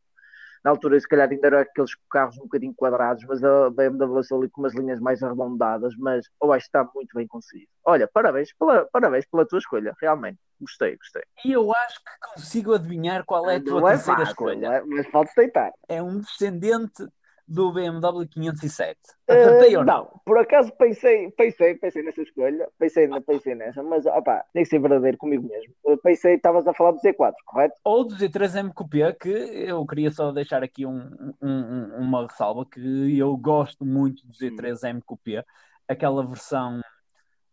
Na 0.65 0.71
altura, 0.71 0.99
se 0.99 1.09
calhar, 1.09 1.29
ainda 1.29 1.47
eram 1.47 1.59
aqueles 1.59 1.93
carros 2.11 2.37
um 2.39 2.43
bocadinho 2.43 2.75
quadrados, 2.75 3.25
mas 3.25 3.43
a 3.43 3.71
BMW 3.71 4.23
só 4.23 4.37
ali 4.37 4.49
com 4.49 4.61
umas 4.61 4.75
linhas 4.75 5.01
mais 5.01 5.23
arredondadas. 5.23 5.95
Mas 5.97 6.27
eu 6.43 6.53
acho 6.53 6.65
que 6.65 6.69
está 6.79 6.91
muito 6.95 7.15
bem 7.15 7.27
conseguido. 7.27 7.71
Olha, 7.85 8.09
parabéns 8.13 8.53
pela, 8.59 8.87
parabéns 8.93 9.25
pela 9.27 9.47
tua 9.47 9.59
escolha, 9.59 9.95
realmente. 10.01 10.39
Gostei, 10.61 10.97
gostei. 10.97 11.23
E 11.45 11.53
eu 11.53 11.73
acho 11.73 11.99
que 11.99 12.33
consigo 12.35 12.75
adivinhar 12.75 13.25
qual 13.25 13.49
é 13.49 13.57
a 13.57 13.63
tua 13.63 13.81
não 13.81 13.89
é 13.89 13.93
terceira 13.93 14.23
é 14.23 14.27
fácil, 14.27 14.33
escolha. 14.33 14.67
É, 14.67 14.83
mas 14.83 15.11
pode 15.11 15.31
aceitar. 15.31 15.73
É 15.89 16.03
um 16.03 16.19
descendente 16.19 17.09
do 17.49 17.73
BMW 17.73 18.27
507. 18.29 18.99
Acertei 19.27 19.75
uh, 19.75 19.79
ou 19.79 19.85
não? 19.85 19.95
Não, 19.95 20.21
por 20.25 20.39
acaso 20.39 20.71
pensei, 20.73 21.31
pensei, 21.31 21.75
pensei 21.77 22.03
nessa 22.03 22.21
escolha, 22.21 22.69
pensei, 22.79 23.09
pensei 23.23 23.55
nessa, 23.55 23.83
mas 23.83 24.05
opá, 24.05 24.45
nem 24.55 24.65
ser 24.65 24.79
verdadeiro 24.79 25.17
comigo 25.17 25.49
mesmo. 25.49 25.73
Eu 25.85 25.97
pensei, 25.97 26.35
estavas 26.35 26.67
a 26.67 26.75
falar 26.75 26.93
do 26.93 27.01
Z4, 27.01 27.33
correto? 27.47 27.75
Ou 27.83 28.05
do 28.05 28.15
Z3 28.15 28.61
MQP, 28.65 29.13
que 29.15 29.29
eu 29.29 29.85
queria 29.87 30.11
só 30.11 30.31
deixar 30.31 30.63
aqui 30.63 30.85
um, 30.85 31.35
um, 31.41 31.95
uma 31.99 32.27
ressalva, 32.27 32.67
que 32.67 33.19
eu 33.19 33.35
gosto 33.37 33.85
muito 33.85 34.27
do 34.27 34.35
Z3 34.35 34.91
MQP, 34.91 35.43
aquela 35.89 36.27
versão, 36.27 36.83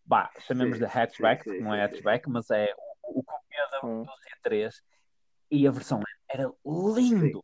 bah, 0.06 0.30
chamemos 0.40 0.78
sim, 0.78 0.86
de 0.86 0.92
hatchback, 0.92 1.44
sim, 1.44 1.52
sim, 1.52 1.60
não 1.62 1.74
é 1.74 1.86
hatchback, 1.86 2.30
mas 2.30 2.50
é 2.52 2.74
o, 3.04 3.20
o 3.20 3.24
coupé 3.24 3.56
hum. 3.82 4.04
do 4.04 4.50
Z3, 4.50 4.74
e 5.50 5.66
a 5.66 5.72
versão 5.72 6.02
era 6.30 6.52
lindo. 6.66 7.42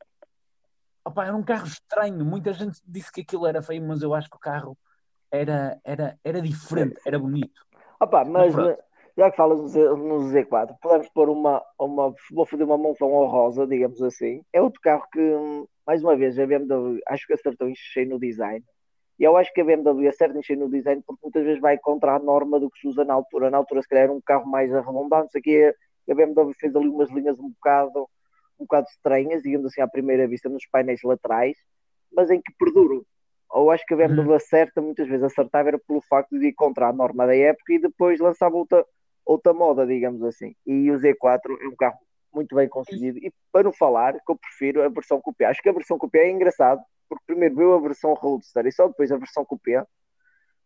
Opa, 1.06 1.26
era 1.26 1.36
um 1.36 1.44
carro 1.44 1.66
estranho. 1.66 2.24
Muita 2.24 2.54
gente 2.54 2.80
disse 2.86 3.12
que 3.12 3.22
aquilo 3.22 3.48
era 3.48 3.62
feio, 3.62 3.82
mas 3.82 4.02
eu 4.02 4.14
acho 4.14 4.30
que 4.30 4.38
o 4.38 4.40
carro 4.40 4.78
era, 5.32 5.80
era, 5.84 6.20
era 6.24 6.42
diferente, 6.42 7.00
era 7.06 7.18
bonito. 7.18 7.66
Opa, 8.00 8.24
mas, 8.24 8.54
mas 8.54 8.78
já 9.18 9.30
que 9.30 9.38
falas 9.38 9.74
no 9.76 10.32
Z4, 10.32 10.76
podemos 10.82 11.10
pôr 11.10 11.30
uma, 11.30 11.62
uma. 11.80 12.14
Vou 12.32 12.46
fazer 12.46 12.64
uma 12.64 12.78
monção 12.78 13.12
honrosa, 13.14 13.68
digamos 13.68 14.02
assim. 14.02 14.44
É 14.54 14.62
outro 14.62 14.80
carro 14.82 15.04
que, 15.12 15.20
mais 15.86 16.04
uma 16.04 16.16
vez, 16.16 16.38
a 16.40 16.46
BMW 16.46 17.00
acho 17.08 17.28
que 17.28 17.34
acertou 17.34 17.68
em 17.68 17.76
cheio 17.76 18.10
no 18.10 18.20
design. 18.20 18.64
E 19.20 19.24
eu 19.24 19.38
acho 19.38 19.54
que 19.54 19.62
a 19.62 19.66
BMW 19.66 20.08
acerta 20.08 20.38
em 20.38 20.44
cheio 20.44 20.60
no 20.60 20.70
design 20.70 21.04
porque 21.06 21.22
muitas 21.24 21.44
vezes 21.44 21.62
vai 21.62 21.78
contra 21.78 22.16
a 22.16 22.20
norma 22.20 22.60
do 22.60 22.70
que 22.70 22.80
se 22.80 22.88
usa 22.88 23.04
na 23.04 23.14
altura. 23.14 23.50
Na 23.50 23.58
altura, 23.58 23.82
se 23.82 23.88
calhar, 23.88 24.06
era 24.06 24.14
um 24.14 24.22
carro 24.22 24.48
mais 24.48 24.74
arredondado, 24.74 25.24
não 25.24 25.30
sei 25.30 25.40
o 25.40 25.44
quê. 25.44 25.76
A 26.10 26.16
BMW 26.16 26.54
fez 26.54 26.76
ali 26.76 26.88
umas 26.88 27.10
linhas 27.12 27.40
um 27.40 27.50
bocado 27.50 28.08
um 28.62 28.66
bocado 28.66 28.88
estranhas, 28.90 29.42
digamos 29.42 29.68
assim, 29.68 29.82
à 29.82 29.88
primeira 29.88 30.28
vista, 30.28 30.50
nos 30.50 30.66
painéis 30.68 31.02
laterais, 31.04 31.58
mas 32.12 32.30
em 32.30 32.42
que 32.42 32.54
perduram. 32.58 33.04
Ou 33.50 33.70
acho 33.70 33.86
que 33.86 33.94
a 33.94 33.98
BMW 33.98 34.30
uhum. 34.30 34.34
acerta, 34.34 34.82
muitas 34.82 35.08
vezes 35.08 35.24
acertava 35.24 35.70
era 35.70 35.80
pelo 35.80 36.02
facto 36.02 36.38
de 36.40 36.48
ir 36.48 36.54
contra 36.54 36.88
a 36.88 36.94
norma 36.94 37.28
da 37.28 37.36
época 37.36 37.74
e 37.74 37.80
depois 37.80 38.20
lançava 38.20 38.56
outra, 38.56 38.86
outra 39.26 39.54
moda, 39.54 39.86
digamos 39.86 40.24
assim. 40.24 40.56
E 40.66 40.90
o 40.90 40.98
Z4 40.98 41.58
é 41.62 41.68
um 41.68 41.76
carro 41.76 42.00
muito 42.34 42.56
bem 42.56 42.70
conseguido. 42.70 43.18
E 43.18 43.32
para 43.52 43.64
não 43.64 43.74
falar, 43.74 44.14
que 44.14 44.32
eu 44.32 44.38
prefiro 44.38 44.82
a 44.82 44.88
versão 44.88 45.20
coupé. 45.20 45.46
Acho 45.46 45.62
que 45.62 45.68
a 45.68 45.74
versão 45.74 45.98
coupé 45.98 46.20
é 46.20 46.32
engraçado, 46.32 46.82
porque 47.10 47.26
primeiro 47.28 47.56
veio 47.56 47.74
a 47.74 47.80
versão 47.80 48.14
Roadster 48.14 48.66
e 48.66 48.72
só 48.72 48.88
depois 48.88 49.12
a 49.12 49.18
versão 49.18 49.44
coupé. 49.44 49.86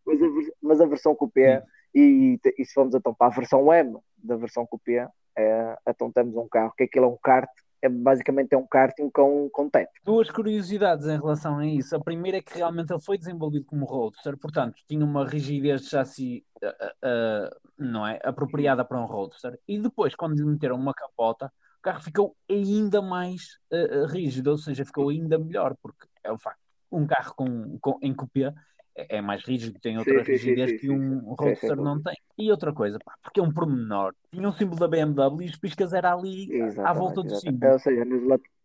Mas 0.06 0.22
a, 0.22 0.26
mas 0.62 0.82
a 0.82 0.86
versão 0.86 1.16
coupé, 1.16 1.64
e, 1.94 2.40
e, 2.60 2.66
se 2.66 2.76
vamos 2.76 2.94
então 2.94 3.16
para 3.16 3.28
a 3.28 3.36
versão 3.36 3.74
M 3.74 3.98
da 4.16 4.36
versão 4.36 4.64
coupé, 4.68 5.08
é, 5.36 5.78
então 5.88 6.12
temos 6.12 6.36
um 6.36 6.48
carro 6.48 6.72
que 6.78 6.84
aquilo 6.84 7.06
é 7.06 7.10
um 7.10 7.18
kart 7.18 7.50
é 7.86 7.90
basicamente 7.90 8.54
é 8.54 8.58
um 8.58 8.66
karting 8.66 9.10
com, 9.10 9.50
com 9.50 9.70
teto. 9.70 9.92
Duas 10.04 10.30
curiosidades 10.30 11.08
em 11.08 11.18
relação 11.18 11.60
a 11.60 11.66
isso. 11.66 11.96
A 11.96 12.00
primeira 12.00 12.38
é 12.38 12.42
que 12.42 12.58
realmente 12.58 12.92
ele 12.92 13.02
foi 13.02 13.18
desenvolvido 13.18 13.66
como 13.66 13.86
roadster, 13.86 14.38
portanto, 14.38 14.76
tinha 14.88 15.06
uma 15.06 15.28
rigidez 15.28 15.82
de 15.82 15.90
chassi 15.90 16.46
uh, 16.64 16.68
uh, 16.68 17.56
não 17.78 18.06
é, 18.06 18.20
apropriada 18.24 18.84
para 18.84 19.00
um 19.00 19.06
roadster. 19.06 19.60
E 19.68 19.80
depois, 19.80 20.16
quando 20.16 20.36
lhe 20.36 20.44
meteram 20.44 20.76
uma 20.76 20.94
capota, 20.94 21.52
o 21.80 21.82
carro 21.82 22.02
ficou 22.02 22.36
ainda 22.50 23.02
mais 23.02 23.60
uh, 23.72 24.06
rígido, 24.08 24.52
ou 24.52 24.58
seja, 24.58 24.84
ficou 24.84 25.10
ainda 25.10 25.38
melhor, 25.38 25.76
porque 25.82 26.08
é 26.24 26.32
o 26.32 26.38
facto. 26.38 26.60
Um 26.92 27.06
carro 27.06 27.34
com, 27.36 27.78
com, 27.80 28.00
em 28.02 28.14
copia 28.14 28.54
é, 28.96 29.18
é 29.18 29.22
mais 29.22 29.44
rígido, 29.44 29.80
tem 29.80 29.98
outra 29.98 30.24
sim, 30.24 30.32
rigidez 30.32 30.72
sim, 30.72 30.78
sim, 30.78 30.88
que 30.88 30.90
um 30.90 31.34
Roadster 31.34 31.76
não 31.76 32.02
tem. 32.02 32.16
E 32.38 32.50
outra 32.50 32.74
coisa, 32.74 32.98
pá, 33.04 33.14
porque 33.22 33.40
é 33.40 33.44
um 33.44 33.54
pormenor. 33.54 34.16
Tinha 34.32 34.48
um 34.48 34.54
símbolo 34.54 34.80
da 34.80 34.88
BMW 34.88 35.44
e 35.44 35.46
os 35.46 35.58
piscas 35.58 35.94
era 35.94 36.14
ali 36.14 36.52
exatamente, 36.52 36.90
à 36.90 36.94
volta 36.94 37.22
do 37.22 37.36
símbolo. 37.36 37.74
Ou 37.74 37.80
seja, 37.80 38.06
nos 38.06 38.24
laterais. 38.24 38.56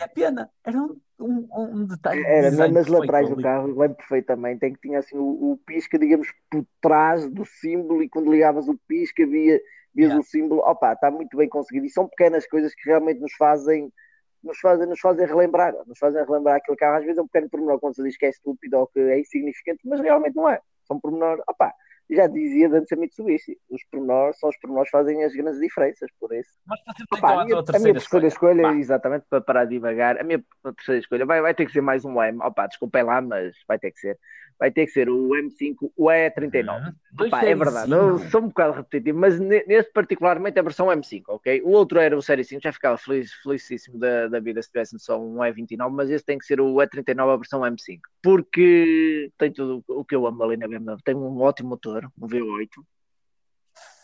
É 0.00 0.06
pena, 0.06 0.48
era 0.64 0.78
um, 0.78 0.96
um, 1.18 1.48
um 1.56 1.84
detalhe. 1.84 2.22
Era 2.24 2.50
nas 2.68 2.86
laterais 2.86 3.28
do 3.28 3.42
carro, 3.42 3.66
lembro 3.66 3.96
perfeitamente, 3.96 4.64
em 4.64 4.72
que 4.72 4.80
tinha 4.80 5.00
assim 5.00 5.16
o, 5.16 5.52
o, 5.52 5.56
pisca, 5.66 5.98
digamos, 5.98 6.32
por 6.48 6.64
trás 6.80 7.28
do 7.28 7.44
símbolo 7.44 8.00
e 8.00 8.08
quando 8.08 8.30
ligavas 8.30 8.68
o 8.68 8.78
pisca 8.86 9.26
via, 9.26 9.60
vias 9.92 10.10
yeah. 10.10 10.18
o 10.18 10.22
símbolo. 10.22 10.60
Opa, 10.60 10.92
está 10.92 11.10
muito 11.10 11.36
bem 11.36 11.48
conseguido 11.48 11.86
e 11.86 11.90
são 11.90 12.06
pequenas 12.06 12.46
coisas 12.46 12.72
que 12.74 12.88
realmente 12.88 13.20
nos 13.20 13.32
fazem 13.34 13.92
nos 14.42 14.58
fazem, 14.58 14.86
nos 14.86 15.00
fazem 15.00 15.26
relembrar, 15.26 15.74
nos 15.86 15.98
fazem 15.98 16.24
relembrar 16.24 16.56
aquele 16.56 16.76
carro. 16.76 16.98
Às 16.98 17.04
vezes 17.04 17.18
é 17.18 17.22
um 17.22 17.26
pequeno 17.26 17.50
pormenor 17.50 17.80
quando 17.80 17.96
se 17.96 18.02
diz 18.02 18.16
que 18.16 18.26
é 18.26 18.30
estúpido 18.30 18.78
ou 18.78 18.86
que 18.86 19.00
é 19.00 19.20
insignificante, 19.20 19.80
mas 19.84 20.00
realmente 20.00 20.36
não 20.36 20.48
é. 20.48 20.60
São 20.84 20.98
pormenor, 20.98 21.42
opá, 21.48 21.72
já 22.10 22.26
dizia 22.26 22.68
antes 22.68 22.90
a 22.90 22.96
Mitsubishi, 22.96 23.58
os 23.68 23.84
pormenores 23.90 24.38
são 24.38 24.48
os 24.48 24.56
pormenores 24.58 24.90
que 24.90 24.96
fazem 24.96 25.22
as 25.24 25.34
grandes 25.34 25.60
diferenças, 25.60 26.10
por 26.18 26.32
isso. 26.32 26.50
Mas 26.66 26.80
opa, 27.12 27.28
a, 27.28 27.30
minha, 27.30 27.42
a 27.42 27.44
minha 27.44 27.64
terceira 27.64 27.98
escolha, 27.98 28.26
escolha 28.26 28.72
exatamente 28.72 29.26
para 29.28 29.42
parar 29.42 29.64
de 29.64 29.72
devagar, 29.72 30.18
a 30.18 30.24
minha 30.24 30.42
terceira 30.74 31.00
escolha 31.00 31.26
vai, 31.26 31.42
vai 31.42 31.54
ter 31.54 31.66
que 31.66 31.72
ser 31.72 31.82
mais 31.82 32.04
um 32.04 32.22
M, 32.22 32.42
opá, 32.42 32.66
desculpem 32.66 33.02
lá, 33.02 33.20
mas 33.20 33.54
vai 33.66 33.78
ter 33.78 33.90
que 33.90 34.00
ser 34.00 34.18
vai 34.58 34.70
ter 34.70 34.86
que 34.86 34.92
ser 34.92 35.08
o 35.08 35.28
M5, 35.30 35.90
o 35.96 36.06
E39. 36.06 36.86
Uhum. 36.86 37.26
Opa, 37.26 37.44
é 37.44 37.54
verdade, 37.54 37.92
eu 37.92 38.18
sou 38.30 38.42
um 38.42 38.48
bocado 38.48 38.74
repetitivo, 38.74 39.18
mas 39.18 39.38
nesse 39.38 39.92
particularmente 39.92 40.58
a 40.58 40.62
versão 40.62 40.88
M5, 40.88 41.22
ok? 41.28 41.62
O 41.62 41.70
outro 41.70 41.98
era 41.98 42.16
o 42.16 42.22
Série 42.22 42.44
5, 42.44 42.62
já 42.62 42.72
ficava 42.72 42.98
feliz, 42.98 43.32
felicíssimo 43.42 43.98
da, 43.98 44.26
da 44.28 44.40
vida 44.40 44.60
se 44.60 44.68
tivesse 44.68 44.98
só 44.98 45.20
um 45.20 45.36
E29, 45.36 45.90
mas 45.90 46.10
esse 46.10 46.24
tem 46.24 46.38
que 46.38 46.44
ser 46.44 46.60
o 46.60 46.74
E39, 46.76 47.32
a 47.32 47.36
versão 47.36 47.60
M5, 47.60 48.00
porque 48.22 49.30
tem 49.38 49.52
tudo 49.52 49.84
o 49.88 50.04
que 50.04 50.14
eu 50.14 50.26
amo 50.26 50.42
ali 50.42 50.56
na 50.56 50.66
BMW. 50.66 50.96
Tem 51.04 51.14
um 51.14 51.40
ótimo 51.40 51.70
motor, 51.70 52.10
um 52.20 52.26
V8, 52.26 52.68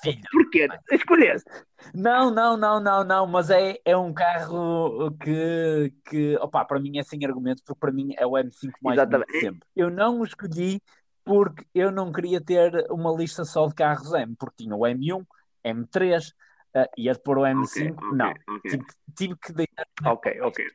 Filho. 0.03 0.21
Porquê? 0.31 0.69
Escolheste. 0.93 1.51
Não, 1.95 2.31
não, 2.31 2.57
não, 2.57 2.79
não, 2.81 3.05
não, 3.05 3.27
mas 3.27 3.51
é, 3.51 3.79
é 3.85 3.97
um 3.97 4.13
carro 4.13 5.11
que, 5.19 5.93
que 6.05 6.37
opa, 6.37 6.65
para 6.65 6.79
mim 6.79 6.99
é 6.99 7.03
sem 7.03 7.25
argumento, 7.25 7.63
porque 7.65 7.81
para 7.81 7.93
mim 7.93 8.15
é 8.17 8.27
o 8.27 8.33
M5 8.33 8.71
mais 8.83 8.99
bonito 9.03 9.27
de 9.27 9.41
sempre. 9.41 9.69
Eu 9.75 9.91
não 9.91 10.21
o 10.21 10.25
escolhi 10.25 10.81
porque 11.25 11.67
eu 11.75 11.91
não 11.91 12.13
queria 12.13 12.41
ter 12.41 12.87
uma 12.91 13.11
lista 13.13 13.45
só 13.45 13.67
de 13.67 13.75
carros 13.75 14.13
M, 14.13 14.37
porque 14.37 14.65
tinha 14.65 14.77
o 14.77 14.81
M1, 14.81 15.25
M3, 15.65 16.29
uh, 16.77 16.87
ia 16.99 17.15
pôr 17.15 17.39
o 17.39 17.43
M5, 17.43 17.65
okay, 17.65 17.91
okay, 17.91 18.11
não, 18.13 18.31
okay. 18.31 18.71
Tive, 18.71 18.85
tive, 19.17 19.37
que 19.37 19.53
deixar. 19.53 19.87
Ok, 20.05 20.41
ok. 20.43 20.67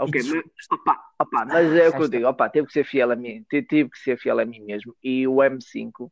Ok, 0.00 0.20
mas, 0.22 0.70
opa, 0.70 1.10
opa, 1.18 1.44
mas 1.44 1.72
é 1.72 1.88
o 1.88 1.92
que 1.92 2.02
eu 2.02 2.08
digo, 2.08 2.28
opa, 2.28 2.48
teve 2.48 2.68
que 2.68 2.72
ser 2.72 2.84
fiel 2.84 3.10
a 3.10 3.16
mim, 3.16 3.44
tive 3.50 3.90
que 3.90 3.98
ser 3.98 4.16
fiel 4.16 4.38
a 4.38 4.44
mim 4.44 4.60
mesmo, 4.60 4.94
e 5.02 5.26
o 5.26 5.38
M5 5.38 6.08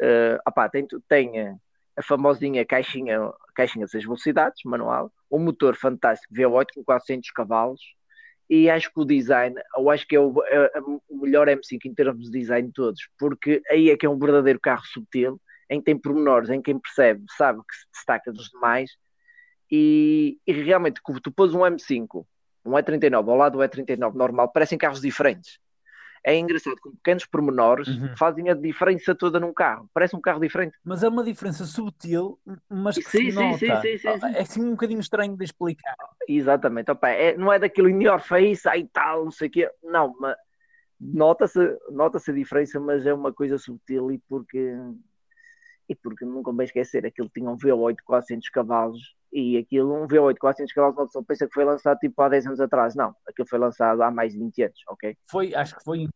Uh, 0.00 0.38
opá, 0.46 0.68
tem, 0.68 0.86
tem 1.08 1.58
a 1.96 2.02
famosinha 2.02 2.64
caixinha, 2.64 3.32
caixinha 3.54 3.86
de 3.86 3.92
6 3.92 4.04
velocidades, 4.04 4.60
manual, 4.64 5.12
um 5.30 5.38
motor 5.38 5.76
fantástico 5.76 6.34
V8 6.34 6.66
com 6.74 6.84
400 6.84 7.30
cavalos 7.30 7.80
e 8.48 8.68
acho 8.68 8.92
que 8.92 9.00
o 9.00 9.04
design, 9.04 9.56
eu 9.76 9.88
acho 9.90 10.06
que 10.06 10.16
é 10.16 10.20
o, 10.20 10.42
é, 10.44 10.70
é 10.74 10.80
o 10.80 11.00
melhor 11.10 11.48
M5 11.48 11.86
em 11.86 11.94
termos 11.94 12.30
de 12.30 12.38
design 12.38 12.68
de 12.68 12.74
todos, 12.74 13.00
porque 13.18 13.62
aí 13.70 13.90
é 13.90 13.96
que 13.96 14.04
é 14.04 14.10
um 14.10 14.18
verdadeiro 14.18 14.60
carro 14.60 14.84
subtil, 14.84 15.40
em 15.70 15.78
que 15.78 15.84
tem 15.86 15.98
pormenores, 15.98 16.50
em 16.50 16.60
quem 16.60 16.78
percebe, 16.78 17.24
sabe 17.36 17.60
que 17.60 17.74
se 17.74 17.86
destaca 17.92 18.32
dos 18.32 18.50
demais 18.50 18.90
e, 19.70 20.38
e 20.46 20.52
realmente 20.52 21.00
tu 21.22 21.32
pôs 21.32 21.54
um 21.54 21.60
M5, 21.60 22.26
um 22.64 22.72
E39 22.72 23.28
ao 23.28 23.36
lado 23.36 23.58
do 23.58 23.64
E39 23.64 24.14
normal, 24.14 24.52
parecem 24.52 24.76
carros 24.76 25.00
diferentes 25.00 25.58
é 26.24 26.38
engraçado 26.38 26.76
como 26.80 26.96
pequenos 26.96 27.26
pormenores 27.26 27.86
uhum. 27.86 28.16
fazem 28.16 28.48
a 28.48 28.54
diferença 28.54 29.14
toda 29.14 29.38
num 29.38 29.52
carro. 29.52 29.88
Parece 29.92 30.16
um 30.16 30.20
carro 30.20 30.40
diferente. 30.40 30.74
Mas 30.82 31.02
é 31.02 31.08
uma 31.08 31.22
diferença 31.22 31.64
subtil, 31.66 32.40
mas 32.68 32.96
que 32.96 33.02
sim, 33.02 33.30
se 33.30 33.36
nota. 33.36 33.58
Sim, 33.58 33.66
sim, 33.66 33.98
sim, 33.98 34.20
sim, 34.20 34.26
É 34.34 34.40
assim 34.40 34.62
um 34.62 34.70
bocadinho 34.70 35.00
estranho 35.00 35.36
de 35.36 35.44
explicar. 35.44 35.94
Exatamente. 36.26 36.90
Opa, 36.90 37.10
é, 37.10 37.36
não 37.36 37.52
é 37.52 37.58
daquilo 37.58 37.90
in 37.90 38.02
your 38.02 38.18
face, 38.18 38.66
aí 38.66 38.88
tal, 38.90 39.24
não 39.24 39.30
sei 39.30 39.48
o 39.48 39.50
quê. 39.50 39.70
Não, 39.82 40.16
mas 40.18 40.34
nota-se 40.98 41.78
nota 41.90 42.18
a 42.18 42.32
diferença, 42.32 42.80
mas 42.80 43.04
é 43.04 43.12
uma 43.12 43.32
coisa 43.32 43.58
subtil 43.58 44.10
e 44.10 44.18
porque 44.18 44.74
e 45.86 45.94
porque 45.94 46.24
nunca 46.24 46.50
me 46.50 46.64
esquecer, 46.64 47.04
aquilo 47.04 47.28
tinha 47.28 47.50
um 47.50 47.58
V8 47.58 47.96
400 48.06 48.48
cavalos 48.48 49.14
e 49.34 49.58
aquilo, 49.58 49.92
um 49.92 50.06
V8 50.06 50.36
400 50.38 50.72
cavalos, 50.72 50.96
uma 50.96 51.06
pessoa 51.06 51.24
pensa 51.26 51.46
que 51.48 51.52
foi 51.52 51.64
lançado 51.64 51.98
tipo 51.98 52.22
há 52.22 52.28
10 52.28 52.46
anos 52.46 52.60
atrás. 52.60 52.94
Não, 52.94 53.12
aquilo 53.28 53.48
foi 53.48 53.58
lançado 53.58 54.00
há 54.02 54.10
mais 54.10 54.32
de 54.32 54.38
20 54.38 54.62
anos, 54.62 54.80
ok? 54.88 55.16
Foi, 55.28 55.52
acho 55.54 55.76
que 55.76 55.82
foi 55.82 56.06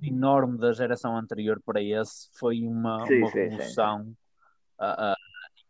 enorme 0.00 0.56
da 0.58 0.72
geração 0.72 1.16
anterior 1.16 1.60
para 1.66 1.82
esse, 1.82 2.28
foi 2.38 2.62
uma, 2.62 3.04
sim, 3.06 3.18
uma 3.18 3.30
sim, 3.30 3.38
revolução 3.38 4.04
sim. 4.04 4.16
Uh, 4.80 5.10
uh, 5.10 5.16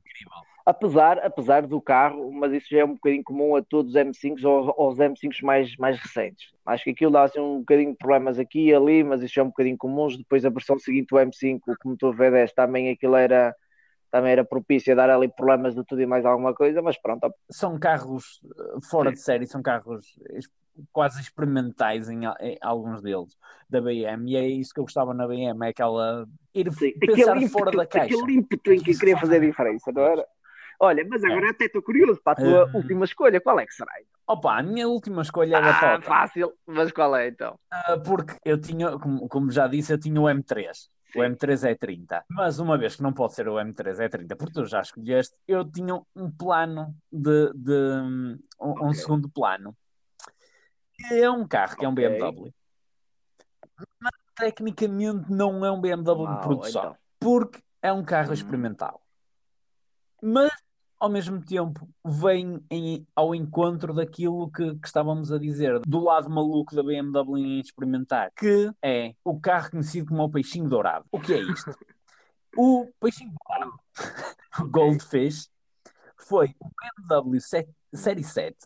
incrível. 0.07 0.49
Apesar, 0.67 1.19
apesar 1.21 1.67
do 1.67 1.81
carro, 1.81 2.31
mas 2.31 2.53
isso 2.53 2.67
já 2.71 2.81
é 2.81 2.85
um 2.85 2.93
bocadinho 2.93 3.25
comum 3.25 3.57
a 3.57 3.63
todos 3.63 3.95
os 3.95 3.99
M5s 3.99 4.45
ou 4.45 4.75
aos 4.77 4.99
M5s 4.99 5.43
mais, 5.43 5.75
mais 5.79 5.99
recentes. 5.99 6.51
Acho 6.67 6.85
que 6.85 6.91
aquilo 6.91 7.13
dá 7.13 7.23
assim, 7.23 7.41
um 7.41 7.61
bocadinho 7.61 7.93
de 7.93 7.97
problemas 7.97 8.39
aqui 8.39 8.67
e 8.67 8.75
ali, 8.75 9.03
mas 9.03 9.23
isso 9.23 9.33
já 9.33 9.41
é 9.41 9.45
um 9.45 9.49
bocadinho 9.49 9.79
comum. 9.79 10.09
Depois 10.09 10.45
a 10.45 10.51
versão 10.51 10.79
seguinte, 10.79 11.15
o 11.15 11.17
M5, 11.17 11.61
o 11.65 11.89
motor 11.89 12.15
V10, 12.15 12.53
também 12.53 12.91
aquilo 12.91 13.17
era 13.17 13.57
também 14.11 14.33
era 14.33 14.45
propício 14.45 14.93
a 14.93 14.97
dar 14.97 15.11
ali 15.11 15.29
problemas 15.29 15.75
de 15.75 15.85
tudo 15.85 16.01
e 16.01 16.07
mais 16.07 16.25
alguma 16.25 16.55
coisa, 16.55 16.81
mas 16.83 17.01
pronto. 17.01 17.33
São 17.51 17.79
carros 17.79 18.41
fora 18.91 19.11
Sim. 19.11 19.15
de 19.15 19.21
série, 19.21 19.47
são 19.47 19.63
carros 19.63 20.19
quase 20.93 21.21
experimentais 21.21 22.09
em, 22.09 22.21
em, 22.41 22.59
alguns 22.61 23.03
deles 23.03 23.37
da 23.69 23.81
BM, 23.81 24.31
e 24.31 24.37
é 24.37 24.47
isso 24.47 24.73
que 24.73 24.81
eu 24.81 24.85
gostava 24.85 25.13
na 25.13 25.27
BM, 25.27 25.65
é 25.65 25.69
aquela 25.69 26.27
ir 26.55 26.73
Sim, 26.73 26.93
pensar 26.99 27.37
ímpeto, 27.37 27.53
fora 27.53 27.71
da 27.71 27.87
caixa. 27.87 28.15
Aquele 28.15 28.39
ímpeto 28.39 28.73
em 28.73 28.81
que 28.81 28.97
queria 28.97 29.17
fazer 29.19 29.37
a 29.37 29.41
diferença, 29.41 29.93
não 29.93 30.03
era? 30.03 30.27
Olha, 30.81 31.05
mas 31.09 31.25
agora 31.25 31.49
é. 31.49 31.51
até 31.51 31.65
estou 31.65 31.83
curioso 31.83 32.21
para 32.23 32.35
a 32.35 32.37
tua 32.37 32.67
uh... 32.67 32.77
última 32.77 33.05
escolha, 33.05 33.41
qual 33.41 33.59
é 33.59 33.67
que 33.67 33.75
será? 33.75 33.93
Opa, 34.27 34.59
a 34.59 34.63
minha 34.63 34.87
última 34.87 35.23
escolha 35.23 35.57
era 35.57 35.71
ah, 35.71 36.01
fácil, 36.01 36.53
mas 36.67 36.93
qual 36.93 37.17
é 37.17 37.29
então? 37.29 37.59
Uh, 37.73 38.01
porque 38.03 38.35
eu 38.45 38.61
tinha, 38.61 38.97
como, 38.99 39.27
como 39.27 39.51
já 39.51 39.67
disse, 39.67 39.93
eu 39.93 39.99
tinha 39.99 40.21
o 40.21 40.25
M3. 40.25 40.71
Sim. 41.13 41.21
O 41.21 41.23
M3 41.23 41.71
é 41.71 41.75
30. 41.75 42.25
Mas 42.29 42.59
uma 42.59 42.77
vez 42.77 42.97
que 42.97 43.03
não 43.03 43.13
pode 43.13 43.35
ser 43.35 43.49
o 43.49 43.55
M3 43.55 43.99
é 43.99 44.09
30, 44.09 44.37
porque 44.37 44.53
tu 44.53 44.67
já 44.67 44.81
escolheste, 44.81 45.35
eu 45.47 45.65
tinha 45.65 46.01
um 46.15 46.31
plano 46.31 46.95
de, 47.11 47.53
de 47.55 47.73
um, 47.73 48.39
okay. 48.59 48.87
um, 48.87 48.93
segundo 48.93 49.29
plano. 49.29 49.77
Que 50.93 51.23
é 51.23 51.31
um 51.31 51.47
carro, 51.47 51.77
que 51.77 51.85
é 51.85 51.89
um 51.89 51.95
BMW. 51.95 52.53
Mas 54.01 54.13
tecnicamente 54.37 55.31
não 55.31 55.65
é 55.65 55.71
um 55.71 55.81
BMW 55.81 56.27
de 56.27 56.41
produção. 56.43 56.83
Então. 56.83 56.97
Porque 57.19 57.63
é 57.81 57.93
um 57.93 58.05
carro 58.05 58.31
hum. 58.31 58.35
experimental. 58.35 59.03
Mas 60.21 60.51
ao 60.99 61.09
mesmo 61.09 61.41
tempo 61.45 61.89
vem 62.05 62.63
em, 62.71 63.07
ao 63.15 63.35
encontro 63.35 63.95
daquilo 63.95 64.51
que, 64.51 64.75
que, 64.77 64.87
estávamos 64.87 65.31
a 65.31 65.39
dizer, 65.39 65.79
do 65.81 66.01
lado 66.01 66.29
maluco 66.29 66.75
da 66.75 66.83
BMW 66.83 67.39
em 67.39 67.61
experimentar, 67.61 68.33
que 68.37 68.71
é 68.83 69.15
o 69.25 69.39
carro 69.39 69.71
conhecido 69.71 70.09
como 70.09 70.23
o 70.23 70.31
peixinho 70.31 70.69
dourado. 70.69 71.05
O 71.13 71.21
que 71.21 71.35
é 71.35 71.39
isto? 71.41 71.77
o 72.57 72.89
peixinho 73.01 73.33
dourado, 73.47 73.79
o 74.61 74.69
Goldfish, 74.69 75.49
foi 76.17 76.55
o 76.61 76.69
BMW 77.09 77.41
7, 77.41 77.71
Série 77.95 78.25
7. 78.25 78.57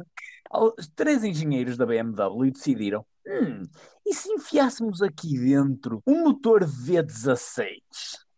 Os 0.51 0.89
três 0.89 1.23
engenheiros 1.23 1.77
da 1.77 1.87
BMW 1.87 2.51
decidiram: 2.51 3.05
hum, 3.27 3.63
e 4.07 4.15
se 4.15 4.33
enfiássemos 4.33 5.03
aqui 5.03 5.39
dentro 5.39 6.03
um 6.07 6.25
motor 6.25 6.65
V16? 6.65 7.81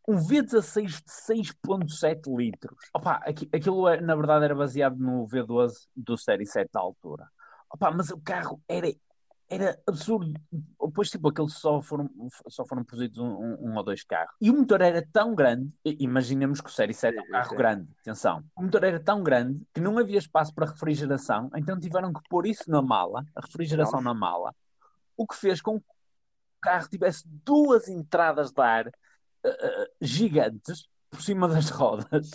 Um 0.06 0.16
V16 0.16 0.86
de 0.86 1.10
6.7 1.10 2.36
litros. 2.36 2.90
Opa, 2.92 3.20
aquilo 3.26 3.88
é, 3.88 4.00
na 4.00 4.14
verdade 4.14 4.44
era 4.44 4.54
baseado 4.54 4.96
no 4.96 5.26
V12 5.26 5.88
do 5.96 6.16
Série 6.16 6.46
7 6.46 6.70
da 6.72 6.80
altura. 6.80 7.28
Opa, 7.70 7.90
mas 7.90 8.10
o 8.10 8.20
carro 8.20 8.60
era, 8.68 8.92
era 9.48 9.80
absurdo. 9.86 10.32
Depois, 10.80 11.10
tipo, 11.10 11.28
aqueles 11.28 11.54
só 11.54 11.80
foram, 11.80 12.10
só 12.48 12.66
foram 12.66 12.84
produzidos 12.84 13.18
um, 13.18 13.26
um, 13.26 13.76
ou 13.76 13.82
dois 13.82 14.04
carros. 14.04 14.34
E 14.40 14.50
o 14.50 14.54
motor 14.54 14.82
era 14.82 15.04
tão 15.10 15.34
grande, 15.34 15.72
imaginemos 15.84 16.60
que 16.60 16.68
o 16.68 16.72
Série 16.72 16.94
7 16.94 17.16
é 17.16 17.22
um 17.22 17.30
carro 17.30 17.56
grande, 17.56 17.88
atenção. 18.00 18.44
O 18.54 18.62
motor 18.62 18.84
era 18.84 19.00
tão 19.00 19.22
grande 19.22 19.60
que 19.72 19.80
não 19.80 19.98
havia 19.98 20.18
espaço 20.18 20.54
para 20.54 20.66
refrigeração, 20.66 21.50
então 21.56 21.80
tiveram 21.80 22.12
que 22.12 22.20
pôr 22.28 22.46
isso 22.46 22.70
na 22.70 22.82
mala, 22.82 23.24
a 23.34 23.40
refrigeração 23.40 24.02
Nossa. 24.02 24.14
na 24.14 24.14
mala, 24.14 24.54
o 25.16 25.26
que 25.26 25.36
fez 25.36 25.62
com 25.62 25.80
que 25.80 25.86
o 25.86 26.60
carro 26.60 26.88
tivesse 26.88 27.24
duas 27.26 27.88
entradas 27.88 28.52
de 28.52 28.62
ar 28.62 28.90
gigantes 30.00 30.86
por 31.10 31.22
cima 31.22 31.48
das 31.48 31.68
rodas. 31.70 32.30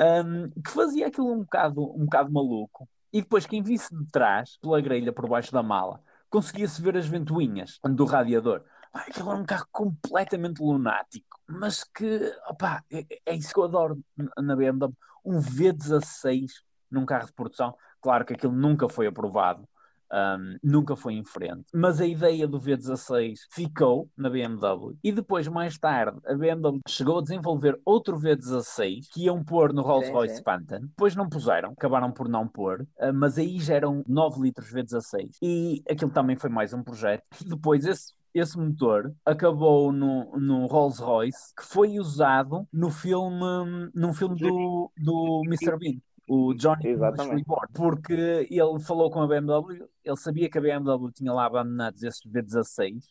um, 0.00 0.50
que 0.62 0.70
fazia 0.70 1.06
aquilo 1.06 1.32
um 1.32 1.40
bocado, 1.40 1.82
um 1.82 2.04
bocado 2.04 2.32
maluco. 2.32 2.88
E 3.12 3.20
depois, 3.22 3.46
quem 3.46 3.62
visse 3.62 3.94
de 3.94 4.04
trás, 4.10 4.58
pela 4.60 4.80
grelha 4.80 5.12
por 5.12 5.28
baixo 5.28 5.52
da 5.52 5.62
mala, 5.62 6.02
conseguia-se 6.28 6.82
ver 6.82 6.96
as 6.96 7.06
ventoinhas 7.06 7.78
do 7.82 8.04
radiador. 8.04 8.62
Aquilo 8.92 9.30
era 9.30 9.38
um 9.38 9.44
carro 9.44 9.66
completamente 9.70 10.62
lunático, 10.62 11.38
mas 11.46 11.84
que, 11.84 12.34
opá, 12.48 12.82
é, 12.90 13.06
é 13.24 13.34
isso 13.34 13.52
que 13.52 13.58
eu 13.58 13.64
adoro 13.64 14.02
na 14.38 14.56
BMW. 14.56 14.92
Um 15.24 15.40
V16 15.40 16.46
num 16.90 17.04
carro 17.04 17.26
de 17.26 17.32
produção. 17.32 17.74
Claro 18.00 18.24
que 18.24 18.34
aquilo 18.34 18.52
nunca 18.52 18.88
foi 18.88 19.06
aprovado, 19.06 19.68
um, 20.12 20.56
nunca 20.62 20.96
foi 20.96 21.14
em 21.14 21.24
frente. 21.24 21.64
Mas 21.74 22.00
a 22.00 22.06
ideia 22.06 22.46
do 22.46 22.60
V16 22.60 23.38
ficou 23.50 24.08
na 24.16 24.30
BMW 24.30 24.96
e 25.02 25.12
depois, 25.12 25.48
mais 25.48 25.78
tarde, 25.78 26.18
a 26.26 26.34
BMW 26.34 26.80
chegou 26.88 27.18
a 27.18 27.22
desenvolver 27.22 27.78
outro 27.84 28.18
V16 28.18 29.06
que 29.12 29.24
iam 29.24 29.44
pôr 29.44 29.72
no 29.72 29.82
Rolls-Royce 29.82 30.42
Phantom. 30.42 30.80
Depois 30.80 31.14
não 31.14 31.28
puseram, 31.28 31.70
acabaram 31.70 32.12
por 32.12 32.28
não 32.28 32.46
pôr, 32.46 32.82
uh, 32.98 33.12
mas 33.12 33.38
aí 33.38 33.58
já 33.60 33.74
eram 33.74 34.02
9 34.06 34.40
litros 34.40 34.72
V16. 34.72 35.36
E 35.42 35.82
aquilo 35.88 36.10
também 36.10 36.36
foi 36.36 36.50
mais 36.50 36.72
um 36.72 36.82
projeto. 36.82 37.22
E 37.40 37.48
depois 37.48 37.84
esse 37.84 38.14
esse 38.38 38.58
motor 38.58 39.14
acabou 39.24 39.90
no, 39.90 40.38
no 40.38 40.66
Rolls 40.66 41.00
Royce 41.00 41.54
que 41.56 41.64
foi 41.64 41.98
usado 41.98 42.68
no 42.70 42.90
filme, 42.90 43.90
num 43.94 44.12
filme 44.12 44.36
do, 44.38 44.90
do 44.98 45.42
Mr. 45.46 45.78
Bean 45.78 45.98
o 46.28 46.54
Johnny 46.54 46.94
Reborn, 46.94 47.72
porque 47.74 48.48
ele 48.50 48.80
falou 48.80 49.10
com 49.10 49.22
a 49.22 49.26
BMW, 49.26 49.88
ele 50.04 50.16
sabia 50.16 50.50
que 50.50 50.58
a 50.58 50.60
BMW 50.60 51.10
tinha 51.12 51.32
lá 51.32 51.46
abandonados 51.46 52.02
esses 52.02 52.20
V16 52.26 53.04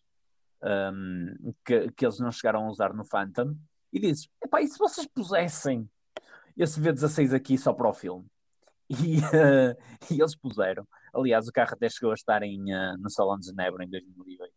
um, 0.64 1.54
que, 1.64 1.92
que 1.92 2.06
eles 2.06 2.20
não 2.20 2.32
chegaram 2.32 2.66
a 2.66 2.70
usar 2.70 2.94
no 2.94 3.06
Phantom, 3.06 3.56
e 3.94 4.00
disse: 4.00 4.30
Epá, 4.44 4.62
e 4.62 4.68
se 4.68 4.78
vocês 4.78 5.08
pusessem 5.08 5.90
esse 6.58 6.80
V16 6.80 7.34
aqui 7.34 7.58
só 7.58 7.74
para 7.74 7.90
o 7.90 7.94
filme? 7.94 8.26
E, 8.88 9.18
uh, 9.18 9.76
e 10.12 10.22
eles 10.22 10.36
puseram. 10.36 10.88
Aliás, 11.12 11.48
o 11.48 11.52
carro 11.52 11.74
até 11.74 11.90
chegou 11.90 12.12
a 12.12 12.14
estar 12.14 12.44
em, 12.44 12.72
uh, 12.72 12.96
no 13.00 13.10
Salão 13.10 13.36
de 13.40 13.48
Genebra 13.48 13.84
em 13.84 13.90
2008. 13.90 14.54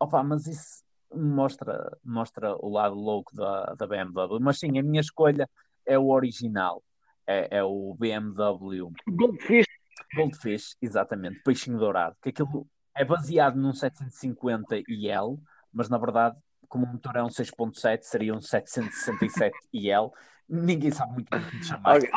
Opa, 0.00 0.20
mas 0.24 0.48
isso 0.48 0.82
mostra, 1.14 1.96
mostra 2.04 2.56
o 2.56 2.68
lado 2.68 2.96
louco 2.96 3.36
da, 3.36 3.66
da 3.74 3.86
BMW. 3.86 4.40
Mas 4.40 4.58
sim, 4.58 4.76
a 4.76 4.82
minha 4.82 5.00
escolha 5.00 5.48
é 5.86 5.96
o 5.96 6.08
original 6.08 6.82
é, 7.26 7.58
é 7.58 7.64
o 7.64 7.94
BMW 7.98 8.90
Goldfish. 9.08 9.66
Goldfish, 10.14 10.76
exatamente, 10.80 11.42
peixinho 11.42 11.78
dourado, 11.78 12.16
que 12.22 12.30
aquilo 12.30 12.66
é 12.94 13.04
baseado 13.04 13.56
num 13.56 13.72
750IL, 13.72 15.38
mas 15.72 15.88
na 15.88 15.98
verdade, 15.98 16.36
como 16.68 16.86
o 16.86 16.88
motor 16.88 17.16
é 17.16 17.22
um 17.22 17.28
6.7, 17.28 18.02
seria 18.02 18.34
um 18.34 18.38
767IL. 18.38 20.10
Ninguém 20.48 20.90
sabe 20.90 21.12
muito 21.12 21.28
bem 21.28 21.42
como 21.42 21.64
chamar. 21.64 21.96
Okay. 21.96 22.10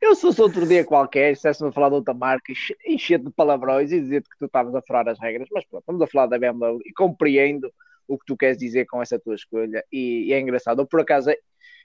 Eu 0.00 0.14
sou 0.14 0.32
se 0.32 0.40
outro 0.40 0.66
dia 0.66 0.84
qualquer, 0.84 1.32
estivesse 1.32 1.64
a 1.64 1.70
falar 1.70 1.90
de 1.90 1.96
outra 1.96 2.14
marca, 2.14 2.52
encher 2.86 3.18
de 3.18 3.30
palavrões 3.30 3.92
e 3.92 4.00
dizer-te 4.00 4.30
que 4.30 4.38
tu 4.38 4.46
estavas 4.46 4.74
a 4.74 4.82
furar 4.82 5.06
as 5.08 5.18
regras, 5.18 5.48
mas 5.52 5.64
pronto, 5.66 5.82
estamos 5.82 6.02
a 6.02 6.06
falar 6.06 6.26
da 6.26 6.38
BMW 6.38 6.80
e 6.86 6.92
compreendo 6.92 7.70
o 8.10 8.18
que 8.18 8.26
tu 8.26 8.36
queres 8.36 8.58
dizer 8.58 8.86
com 8.86 9.00
essa 9.00 9.18
tua 9.18 9.34
escolha 9.34 9.84
e, 9.92 10.28
e 10.28 10.32
é 10.32 10.40
engraçado. 10.40 10.80
Ou 10.80 10.86
por 10.86 11.00
acaso 11.00 11.30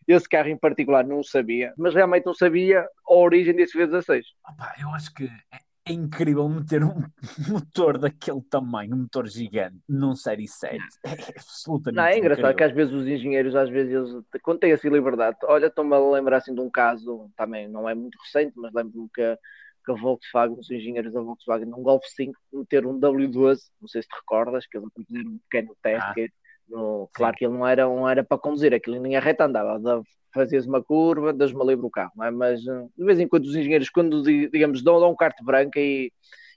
esse 0.07 0.27
carro 0.27 0.49
em 0.49 0.57
particular 0.57 1.05
não 1.05 1.23
sabia, 1.23 1.73
mas 1.77 1.93
realmente 1.93 2.25
não 2.25 2.33
sabia 2.33 2.81
a 3.07 3.13
origem 3.13 3.55
desse 3.55 3.77
V16. 3.77 4.23
Opa, 4.47 4.73
eu 4.79 4.89
acho 4.89 5.13
que 5.13 5.25
é, 5.25 5.59
é 5.87 5.93
incrível 5.93 6.47
meter 6.49 6.83
um 6.83 7.03
motor 7.47 7.97
daquele 7.97 8.41
tamanho, 8.49 8.95
um 8.95 9.01
motor 9.03 9.27
gigante, 9.27 9.79
num 9.87 10.15
Série 10.15 10.47
7. 10.47 10.77
É 11.03 11.11
absolutamente 11.37 11.95
Não, 11.95 12.03
é 12.05 12.17
engraçado 12.17 12.51
incrível. 12.51 12.57
que 12.57 12.63
às 12.63 12.71
vezes 12.71 12.93
os 12.93 13.07
engenheiros, 13.07 13.55
às 13.55 13.69
vezes, 13.69 13.93
eles, 13.93 14.23
quando 14.41 14.59
têm 14.59 14.71
essa 14.71 14.87
liberdade, 14.89 15.37
olha, 15.43 15.67
estou-me 15.67 15.95
a 15.95 15.99
lembrar 15.99 16.37
assim 16.37 16.53
de 16.53 16.61
um 16.61 16.69
caso, 16.69 17.31
também 17.35 17.67
não 17.67 17.87
é 17.87 17.93
muito 17.95 18.17
recente, 18.23 18.53
mas 18.55 18.73
lembro-me 18.73 19.09
que, 19.13 19.37
que 19.85 19.91
a 19.91 19.95
Volkswagen, 19.95 20.57
os 20.59 20.69
engenheiros 20.71 21.13
da 21.13 21.21
Volkswagen, 21.21 21.67
num 21.67 21.83
Golf 21.83 22.03
5, 22.05 22.33
meter 22.53 22.85
um 22.85 22.99
W12, 22.99 23.59
não 23.79 23.87
sei 23.87 24.01
se 24.01 24.07
te 24.07 24.15
recordas, 24.15 24.65
que 24.65 24.77
eles 24.77 24.89
fizeram 25.07 25.31
um 25.31 25.39
pequeno 25.49 25.75
teste, 25.81 26.31
ah. 26.31 26.45
No, 26.67 27.07
claro 27.13 27.35
que 27.35 27.45
ele 27.45 27.53
não 27.53 27.67
era, 27.67 27.85
não 27.85 28.09
era 28.09 28.23
para 28.23 28.39
conduzir, 28.39 28.73
aquilo 28.73 28.95
em 28.95 29.01
linha 29.01 29.19
reta 29.19 29.45
andava, 29.45 30.03
fazias 30.33 30.65
uma 30.65 30.83
curva, 30.83 31.31
das-me 31.31 31.63
livre 31.65 31.85
o 31.85 31.89
carro, 31.89 32.11
é? 32.23 32.31
mas 32.31 32.65
eh, 32.65 32.87
de 32.97 33.05
vez 33.05 33.19
em 33.19 33.27
quando 33.27 33.45
os 33.45 33.55
engenheiros, 33.55 33.89
quando 33.89 34.21
digamos, 34.23 34.83
dão, 34.83 34.99
dão 34.99 35.11
um 35.11 35.15
carta 35.15 35.43
branca 35.43 35.79
e, 35.79 36.11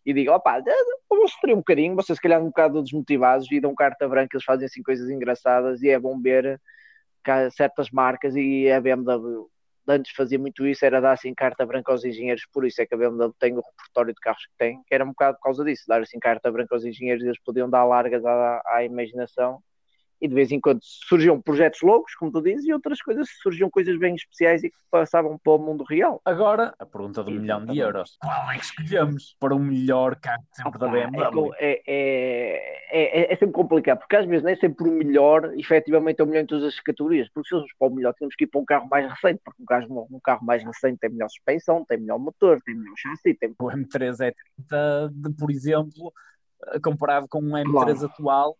e 0.04 0.12
digam, 0.12 0.34
opá, 0.34 0.60
vamos 1.08 1.32
sofrer 1.32 1.54
um 1.54 1.58
bocadinho, 1.58 1.94
vocês 1.94 2.16
se 2.16 2.22
calhar 2.22 2.42
um 2.42 2.46
bocado 2.46 2.82
desmotivados 2.82 3.50
e 3.52 3.60
dão 3.60 3.74
carta 3.74 4.08
branca, 4.08 4.36
eles 4.36 4.44
fazem 4.44 4.66
assim 4.66 4.82
coisas 4.82 5.08
engraçadas 5.10 5.82
e 5.82 5.90
é 5.90 5.98
bom 5.98 6.20
ver 6.20 6.60
que 7.22 7.30
há 7.30 7.50
certas 7.50 7.90
marcas 7.90 8.34
e 8.34 8.70
a 8.70 8.80
BMW 8.80 9.46
antes 9.88 10.12
fazia 10.14 10.38
muito 10.38 10.66
isso, 10.66 10.84
era 10.84 11.00
dar 11.00 11.12
assim 11.12 11.34
carta 11.34 11.64
branca 11.66 11.90
aos 11.92 12.04
engenheiros, 12.04 12.46
por 12.52 12.66
isso 12.66 12.80
é 12.82 12.86
que 12.86 12.94
a 12.94 12.98
BMW 12.98 13.32
tem 13.38 13.54
o 13.54 13.60
repertório 13.60 14.14
de 14.14 14.20
carros 14.20 14.44
que 14.46 14.52
tem, 14.58 14.82
que 14.86 14.94
era 14.94 15.04
um 15.04 15.08
bocado 15.08 15.36
por 15.38 15.44
causa 15.44 15.64
disso, 15.64 15.84
dar 15.88 16.02
assim 16.02 16.18
carta 16.18 16.50
branca 16.50 16.74
aos 16.74 16.84
engenheiros, 16.84 17.24
eles 17.24 17.40
podiam 17.42 17.68
dar 17.68 17.84
largas 17.84 18.24
à, 18.24 18.62
à 18.66 18.84
imaginação 18.84 19.62
e 20.20 20.28
de 20.28 20.34
vez 20.34 20.50
em 20.50 20.60
quando 20.60 20.80
surgiam 20.82 21.40
projetos 21.40 21.80
loucos, 21.82 22.14
como 22.14 22.32
tu 22.32 22.42
dizes, 22.42 22.66
e 22.66 22.72
outras 22.72 23.00
coisas 23.00 23.28
surgiam 23.42 23.70
coisas 23.70 23.98
bem 23.98 24.14
especiais 24.14 24.64
e 24.64 24.70
que 24.70 24.76
passavam 24.90 25.38
para 25.38 25.52
o 25.52 25.58
mundo 25.58 25.84
real. 25.84 26.20
Agora, 26.24 26.74
a 26.78 26.86
pergunta 26.86 27.22
do 27.22 27.30
milhão 27.30 27.64
de 27.64 27.78
euros: 27.78 28.16
qual 28.20 28.50
é 28.50 28.58
que 28.58 28.64
escolhemos 28.64 29.36
para 29.38 29.54
o 29.54 29.58
melhor 29.58 30.16
carro 30.16 30.42
sempre 30.52 30.76
Opa, 30.76 30.78
da 30.78 30.92
BMW? 30.92 31.50
É, 31.58 31.82
é, 31.86 32.90
é, 32.90 33.32
é, 33.32 33.36
sempre 33.36 33.52
complicado, 33.52 33.98
porque 33.98 34.16
às 34.16 34.26
vezes 34.26 34.44
nem 34.44 34.56
sempre 34.56 34.88
o 34.88 34.92
melhor, 34.92 35.52
efetivamente, 35.56 36.20
é 36.20 36.24
o 36.24 36.26
melhor 36.26 36.42
em 36.42 36.46
todas 36.46 36.64
as 36.64 36.80
categorias. 36.80 37.28
Porque 37.32 37.48
se 37.48 37.54
fôssemos 37.54 37.72
para 37.78 37.88
o 37.88 37.94
melhor, 37.94 38.14
temos 38.14 38.34
que 38.34 38.44
ir 38.44 38.46
para 38.48 38.60
um 38.60 38.64
carro 38.64 38.88
mais 38.88 39.08
recente, 39.08 39.40
porque 39.44 39.62
um 39.62 39.66
carro, 39.66 40.08
um 40.10 40.20
carro 40.20 40.44
mais 40.44 40.64
recente 40.64 40.98
tem 40.98 41.10
melhor 41.10 41.28
suspensão, 41.28 41.84
tem 41.84 41.98
melhor 41.98 42.18
motor, 42.18 42.60
tem 42.62 42.74
melhor 42.74 42.94
chassi. 42.96 43.34
Tem... 43.34 43.54
O 43.58 43.66
M3 43.66 44.20
é 44.20 44.34
30, 44.68 45.12
por 45.38 45.50
exemplo 45.50 46.12
comparado 46.82 47.26
com 47.28 47.40
um 47.40 47.50
M3 47.50 47.70
claro. 47.70 48.04
atual. 48.04 48.58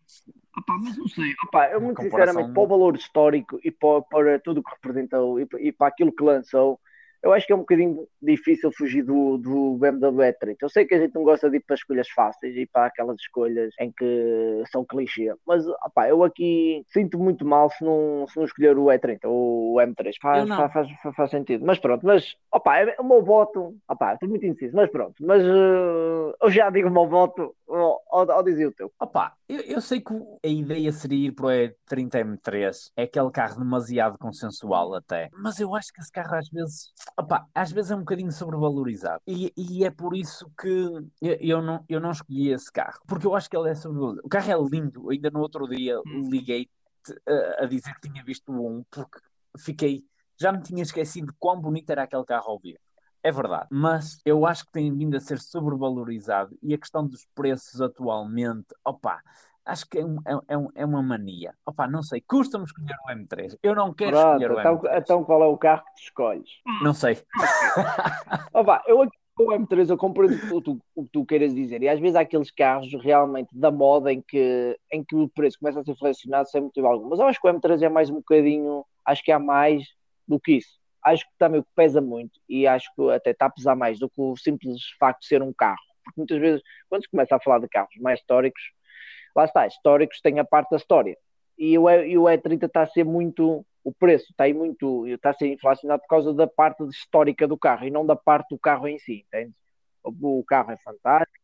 Opa, 0.57 0.77
mas 0.77 0.97
não 0.97 1.07
sei, 1.07 1.33
Opa, 1.45 1.67
eu 1.69 1.79
muito 1.79 2.01
sinceramente, 2.01 2.51
para 2.53 2.61
o 2.61 2.67
valor 2.67 2.95
histórico 2.95 3.59
e 3.63 3.71
para, 3.71 4.01
para 4.01 4.39
tudo 4.39 4.59
o 4.59 4.63
que 4.63 4.71
representou 4.71 5.39
e, 5.39 5.47
e 5.59 5.71
para 5.71 5.87
aquilo 5.87 6.11
que 6.11 6.23
lançou, 6.23 6.79
eu 7.21 7.33
acho 7.33 7.45
que 7.45 7.53
é 7.53 7.55
um 7.55 7.59
bocadinho 7.59 8.07
difícil 8.21 8.71
fugir 8.71 9.03
do, 9.03 9.37
do 9.37 9.77
BMW 9.77 10.33
E30. 10.33 10.55
Eu 10.61 10.69
sei 10.69 10.85
que 10.85 10.95
a 10.95 10.99
gente 10.99 11.13
não 11.15 11.23
gosta 11.23 11.49
de 11.49 11.57
ir 11.57 11.59
para 11.61 11.75
escolhas 11.75 12.09
fáceis 12.09 12.55
e 12.55 12.65
para 12.65 12.85
aquelas 12.85 13.19
escolhas 13.19 13.73
em 13.79 13.91
que 13.91 14.63
são 14.71 14.85
clichê, 14.85 15.33
mas 15.45 15.67
opa, 15.67 16.07
eu 16.07 16.23
aqui 16.23 16.83
sinto 16.87 17.19
muito 17.19 17.45
mal 17.45 17.69
se 17.69 17.83
não, 17.83 18.25
se 18.27 18.37
não 18.37 18.45
escolher 18.45 18.77
o 18.77 18.85
E30 18.85 19.25
ou 19.25 19.73
o 19.73 19.77
M3. 19.77 20.13
Faz, 20.21 20.47
faz, 20.47 20.71
faz, 20.71 21.15
faz, 21.15 21.29
sentido. 21.29 21.65
Mas 21.65 21.79
pronto, 21.79 22.05
mas 22.05 22.35
opa, 22.51 22.77
é, 22.79 22.95
o 22.99 23.03
meu 23.03 23.23
voto, 23.23 23.75
opa, 23.87 24.13
estou 24.13 24.29
muito 24.29 24.45
indeciso, 24.45 24.75
mas 24.75 24.89
pronto, 24.89 25.15
mas 25.21 25.43
uh, 25.43 26.33
eu 26.41 26.49
já 26.49 26.69
digo 26.69 26.87
o 26.87 26.91
meu 26.91 27.07
voto 27.07 27.53
ou, 27.67 27.99
ou, 28.11 28.31
ou 28.31 28.43
dizia 28.43 28.67
o 28.67 28.71
teu. 28.71 28.91
Opa, 28.99 29.33
eu, 29.47 29.59
eu 29.61 29.81
sei 29.81 29.99
que 29.99 30.13
a 30.13 30.47
ideia 30.47 30.91
seria 30.91 31.27
ir 31.27 31.31
para 31.33 31.45
o 31.45 31.49
E30 31.49 32.37
M3, 32.37 32.91
é 32.95 33.03
aquele 33.03 33.31
carro 33.31 33.59
demasiado 33.59 34.17
consensual 34.17 34.95
até, 34.95 35.29
mas 35.33 35.59
eu 35.59 35.75
acho 35.75 35.91
que 35.93 36.01
esse 36.01 36.11
carro 36.11 36.35
às 36.35 36.49
vezes 36.49 36.93
opa, 37.17 37.47
às 37.53 37.71
vezes 37.71 37.91
é 37.91 37.95
um 37.95 37.99
bocadinho 37.99 38.31
sobrevalorizado. 38.31 39.21
E, 39.27 39.53
e 39.55 39.85
é 39.85 39.91
por 39.91 40.15
isso 40.15 40.49
que 40.59 40.67
eu, 41.21 41.37
eu, 41.39 41.61
não, 41.61 41.83
eu 41.87 41.99
não 41.99 42.11
escolhi 42.11 42.49
esse 42.49 42.71
carro. 42.71 42.99
Porque 43.07 43.27
eu 43.27 43.35
acho 43.35 43.49
que 43.49 43.57
ele 43.57 43.69
é 43.69 43.75
sobrevalorizado. 43.75 44.25
O 44.25 44.29
carro 44.29 44.51
é 44.51 44.69
lindo. 44.69 45.09
Ainda 45.09 45.29
no 45.29 45.39
outro 45.39 45.67
dia 45.67 45.99
hum. 45.99 46.29
liguei 46.29 46.69
a, 47.27 47.63
a 47.63 47.65
dizer 47.65 47.93
que 47.95 48.09
tinha 48.09 48.23
visto 48.23 48.51
um, 48.51 48.83
porque 48.89 49.19
fiquei. 49.57 50.03
Já 50.39 50.51
me 50.51 50.61
tinha 50.61 50.83
esquecido 50.83 51.33
quão 51.37 51.59
bonito 51.59 51.89
era 51.89 52.03
aquele 52.03 52.25
carro 52.25 52.51
ao 52.51 52.59
vivo. 52.59 52.79
É 53.21 53.33
verdade, 53.33 53.67
mas 53.69 54.21
eu 54.23 54.45
acho 54.45 54.65
que 54.65 54.71
tem 54.71 54.95
vindo 54.95 55.17
a 55.17 55.19
ser 55.19 55.39
sobrevalorizado 55.39 56.57
e 56.63 56.73
a 56.73 56.77
questão 56.77 57.05
dos 57.05 57.25
preços 57.35 57.81
atualmente, 57.81 58.67
opa, 58.85 59.21
acho 59.69 59.87
que 59.89 59.99
é, 59.99 60.05
um, 60.05 60.17
é, 60.25 60.53
é, 60.53 60.57
um, 60.57 60.69
é 60.75 60.85
uma 60.85 61.01
mania. 61.01 61.53
Opa, 61.65 61.87
não 61.87 62.01
sei, 62.01 62.21
custa-me 62.21 62.65
escolher 62.65 62.95
o 63.05 63.11
M3. 63.11 63.57
Eu 63.61 63.75
não 63.75 63.93
quero 63.93 64.11
Pronto, 64.11 64.41
escolher 64.41 64.51
o 64.51 64.59
então, 64.59 64.77
M3. 64.79 65.01
Então 65.01 65.23
qual 65.23 65.43
é 65.43 65.47
o 65.47 65.57
carro 65.57 65.83
que 65.85 65.93
tu 65.95 66.03
escolhes? 66.03 66.49
Não 66.81 66.93
sei. 66.93 67.17
Opa, 68.53 68.83
eu 68.87 69.01
aqui 69.01 69.17
o 69.39 69.51
M3 69.51 69.89
eu 69.89 69.97
compreendo 69.97 70.35
o 70.35 70.39
que 70.39 70.61
tu, 70.61 70.81
o 70.95 71.03
que 71.03 71.11
tu 71.11 71.25
queiras 71.25 71.53
dizer. 71.53 71.81
E 71.81 71.87
às 71.87 71.99
vezes 71.99 72.15
há 72.15 72.21
aqueles 72.21 72.51
carros 72.51 72.91
realmente 73.01 73.49
da 73.57 73.71
moda 73.71 74.11
em 74.11 74.21
que, 74.21 74.77
em 74.91 75.03
que 75.03 75.15
o 75.15 75.29
preço 75.29 75.57
começa 75.59 75.79
a 75.79 75.83
ser 75.83 75.95
flexionado 75.95 76.49
sem 76.49 76.61
motivo 76.61 76.87
algum. 76.87 77.07
Mas 77.09 77.19
eu 77.19 77.25
acho 77.25 77.39
que 77.39 77.47
o 77.47 77.53
M3 77.53 77.81
é 77.81 77.89
mais 77.89 78.09
um 78.09 78.15
bocadinho, 78.15 78.83
acho 79.05 79.23
que 79.23 79.31
há 79.31 79.39
mais 79.39 79.87
do 80.27 80.39
que 80.39 80.57
isso. 80.57 80.77
Acho 81.05 81.23
que 81.23 81.31
também 81.37 81.61
o 81.61 81.63
que 81.63 81.69
pesa 81.73 82.01
muito 82.01 82.39
e 82.49 82.67
acho 82.67 82.89
que 82.93 83.09
até 83.11 83.31
está 83.31 83.45
a 83.45 83.49
pesar 83.49 83.75
mais 83.75 83.97
do 83.97 84.09
que 84.09 84.21
o 84.21 84.35
simples 84.35 84.81
facto 84.99 85.21
de 85.21 85.27
ser 85.27 85.41
um 85.41 85.53
carro. 85.53 85.79
Porque 86.03 86.19
muitas 86.19 86.39
vezes, 86.39 86.61
quando 86.89 87.03
se 87.03 87.09
começa 87.09 87.35
a 87.35 87.39
falar 87.39 87.59
de 87.59 87.69
carros 87.69 87.95
mais 88.01 88.19
históricos, 88.19 88.61
lá 89.35 89.45
está, 89.45 89.67
históricos 89.67 90.19
têm 90.21 90.39
a 90.39 90.45
parte 90.45 90.69
da 90.71 90.77
história. 90.77 91.17
E 91.57 91.77
o, 91.77 91.89
e 91.89 92.17
o 92.17 92.23
E30 92.23 92.65
está 92.65 92.83
a 92.83 92.87
ser 92.87 93.03
muito, 93.03 93.65
o 93.83 93.93
preço 93.93 94.27
está 94.31 94.45
aí 94.45 94.53
muito, 94.53 95.05
está 95.07 95.31
a 95.31 95.33
ser 95.33 95.47
inflacionado 95.47 96.01
por 96.01 96.07
causa 96.07 96.33
da 96.33 96.47
parte 96.47 96.83
histórica 96.85 97.47
do 97.47 97.57
carro 97.57 97.85
e 97.85 97.91
não 97.91 98.05
da 98.05 98.15
parte 98.15 98.49
do 98.49 98.57
carro 98.59 98.87
em 98.87 98.97
si, 98.99 99.25
entende? 99.27 99.53
O, 100.03 100.39
o 100.39 100.43
carro 100.45 100.71
é 100.71 100.77
fantástico. 100.77 101.37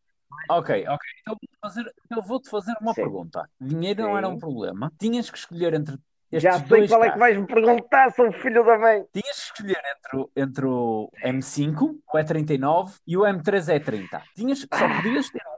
Ok, 0.50 0.86
ok. 0.88 1.06
Então, 1.20 1.36
fazer, 1.62 1.92
eu 2.10 2.22
vou-te 2.22 2.48
fazer 2.50 2.74
uma 2.80 2.92
Sim. 2.94 3.02
pergunta. 3.02 3.48
Dinheiro 3.60 4.02
Sim. 4.02 4.08
não 4.08 4.18
era 4.18 4.28
um 4.28 4.38
problema. 4.38 4.92
Tinhas 4.98 5.30
que 5.30 5.38
escolher 5.38 5.74
entre 5.74 5.96
Já 6.32 6.50
estes 6.50 6.68
sei 6.68 6.78
dois 6.78 6.90
qual 6.90 7.04
é 7.04 7.10
que 7.10 7.18
carros. 7.18 7.20
vais 7.20 7.36
me 7.38 7.46
perguntar, 7.46 8.10
sou 8.12 8.32
filho 8.32 8.64
da 8.64 8.78
mãe. 8.78 9.04
Tinhas 9.12 9.50
que 9.50 9.60
escolher 9.62 9.82
entre, 9.96 10.18
o- 10.18 10.30
entre 10.36 10.66
o 10.66 11.10
M5, 11.22 11.98
o 12.12 12.18
E39 12.18 12.94
e 13.06 13.16
o 13.16 13.20
M3E30. 13.22 14.22
Tinhas, 14.34 14.66
só 14.72 14.88
podias 14.88 15.30
ter 15.30 15.42
um. 15.46 15.56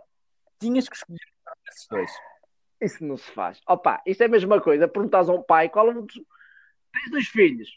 Tinhas 0.60 0.88
que 0.88 0.96
escolher 0.96 1.20
esses 1.68 1.86
dois. 1.88 2.10
Isso 2.80 3.04
não 3.04 3.16
se 3.16 3.30
faz. 3.32 3.60
Opa, 3.66 4.00
isto 4.06 4.22
é 4.22 4.26
a 4.26 4.30
mesma 4.30 4.60
coisa. 4.60 4.86
Perguntas 4.88 5.28
a 5.28 5.32
um 5.32 5.42
pai 5.42 5.68
qual 5.68 5.88
é 5.88 5.90
um 5.90 6.04
dos... 6.06 6.14
Tens 6.14 7.10
dois 7.10 7.26
filhos. 7.28 7.68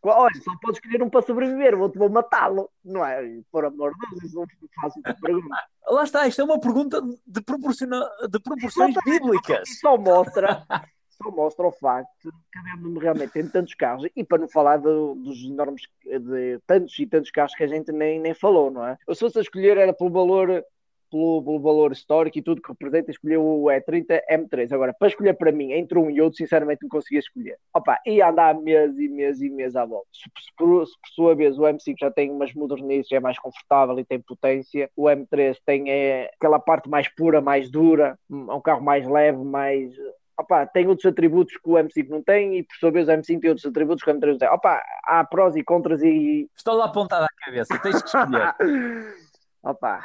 Qual- 0.00 0.18
Olha, 0.22 0.34
só 0.42 0.52
podes 0.62 0.78
escolher 0.78 1.02
um 1.02 1.10
para 1.10 1.22
sobreviver, 1.22 1.74
o 1.74 1.80
outro 1.80 1.98
vou 1.98 2.08
matá-lo. 2.08 2.70
Não 2.84 3.04
é? 3.04 3.22
Por 3.50 3.64
amor 3.64 3.92
de 3.92 4.08
Deus, 4.10 4.24
isso 4.24 4.36
não 4.36 4.46
faço 4.80 5.00
essa 5.04 5.18
pergunta. 5.20 5.56
Lá 5.90 6.04
está, 6.04 6.26
isto 6.28 6.40
é 6.40 6.44
uma 6.44 6.60
pergunta 6.60 7.02
de, 7.26 7.42
proporciona, 7.42 8.08
de 8.30 8.38
proporções 8.40 8.94
bíblicas. 9.04 9.68
E 9.68 9.74
só 9.74 9.98
mostra, 9.98 10.64
só 11.10 11.30
mostra 11.32 11.66
o 11.66 11.72
facto 11.72 12.08
que 12.52 12.58
a 12.58 12.62
BMW 12.62 12.98
realmente 13.00 13.32
tem 13.32 13.48
tantos 13.48 13.74
carros, 13.74 14.08
e 14.14 14.22
para 14.24 14.38
não 14.38 14.48
falar 14.48 14.76
do- 14.78 15.16
dos 15.16 15.42
enormes, 15.42 15.82
de 16.04 16.60
tantos 16.66 16.96
e 16.98 17.06
tantos 17.06 17.30
carros 17.32 17.54
que 17.56 17.64
a 17.64 17.66
gente 17.66 17.90
nem, 17.90 18.20
nem 18.20 18.32
falou, 18.32 18.70
não 18.70 18.86
é? 18.86 18.96
Eu 19.06 19.14
se 19.14 19.20
fosse 19.20 19.38
a 19.38 19.42
escolher 19.42 19.76
era 19.76 19.92
pelo 19.92 20.10
valor, 20.10 20.64
pelo, 21.10 21.42
pelo 21.42 21.60
valor 21.60 21.92
histórico 21.92 22.38
e 22.38 22.42
tudo 22.42 22.62
que 22.62 22.70
representa, 22.70 23.10
escolher 23.10 23.38
o 23.38 23.64
E30 23.64 24.20
M3. 24.30 24.72
Agora, 24.72 24.94
para 24.98 25.08
escolher 25.08 25.34
para 25.34 25.52
mim, 25.52 25.72
entre 25.72 25.98
um 25.98 26.10
e 26.10 26.20
outro, 26.20 26.38
sinceramente 26.38 26.82
não 26.82 26.88
conseguia 26.88 27.18
escolher. 27.18 27.56
Opa, 27.74 28.00
ia 28.06 28.28
andar 28.28 28.54
meses 28.54 28.98
e 28.98 29.08
meses 29.08 29.42
e 29.42 29.50
meses 29.50 29.76
à 29.76 29.84
volta. 29.84 30.06
Se, 30.12 30.22
se 30.22 30.52
por, 30.56 30.86
se 30.86 30.92
por 30.92 31.08
sua 31.10 31.34
vez 31.34 31.58
o 31.58 31.62
M5 31.62 31.94
já 31.98 32.10
tem 32.10 32.30
umas 32.30 32.54
modernices, 32.54 33.12
é 33.12 33.20
mais 33.20 33.38
confortável 33.38 33.98
e 33.98 34.04
tem 34.04 34.20
potência, 34.20 34.90
o 34.96 35.04
M3 35.04 35.56
tem 35.66 35.90
é, 35.90 36.30
aquela 36.34 36.58
parte 36.58 36.88
mais 36.88 37.08
pura, 37.08 37.40
mais 37.40 37.70
dura, 37.70 38.18
é 38.30 38.34
um 38.34 38.60
carro 38.60 38.82
mais 38.82 39.06
leve, 39.06 39.42
mais 39.44 39.92
Opa, 40.40 40.64
tem 40.64 40.88
outros 40.88 41.04
atributos 41.04 41.54
que 41.58 41.68
o 41.68 41.74
M5 41.74 42.08
não 42.08 42.22
tem 42.22 42.56
e 42.56 42.62
por 42.62 42.74
sua 42.76 42.90
vez 42.90 43.08
o 43.08 43.12
M5 43.12 43.40
tem 43.40 43.50
outros 43.50 43.66
atributos 43.66 44.02
que 44.02 44.10
o 44.10 44.14
M3 44.14 44.26
não 44.30 44.38
tem. 44.38 44.48
Opa, 44.48 44.82
há 45.04 45.22
prós 45.22 45.54
e 45.54 45.62
contras 45.62 46.02
e. 46.02 46.48
Estou 46.56 46.76
lá 46.76 46.86
apontado 46.86 47.24
à 47.24 47.44
cabeça, 47.44 47.78
tens 47.78 48.00
que 48.00 48.08
escolher. 48.08 48.54
Opa, 49.62 50.02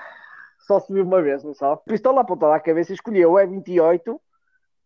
só 0.65 0.79
subi 0.79 1.01
uma 1.01 1.21
vez, 1.21 1.43
não 1.43 1.53
só? 1.53 1.75
Pistola 1.77 2.21
apontada 2.21 2.55
à 2.55 2.59
cabeça 2.59 2.91
e 2.91 2.95
escolhi 2.95 3.25
o 3.25 3.33
E28 3.33 4.19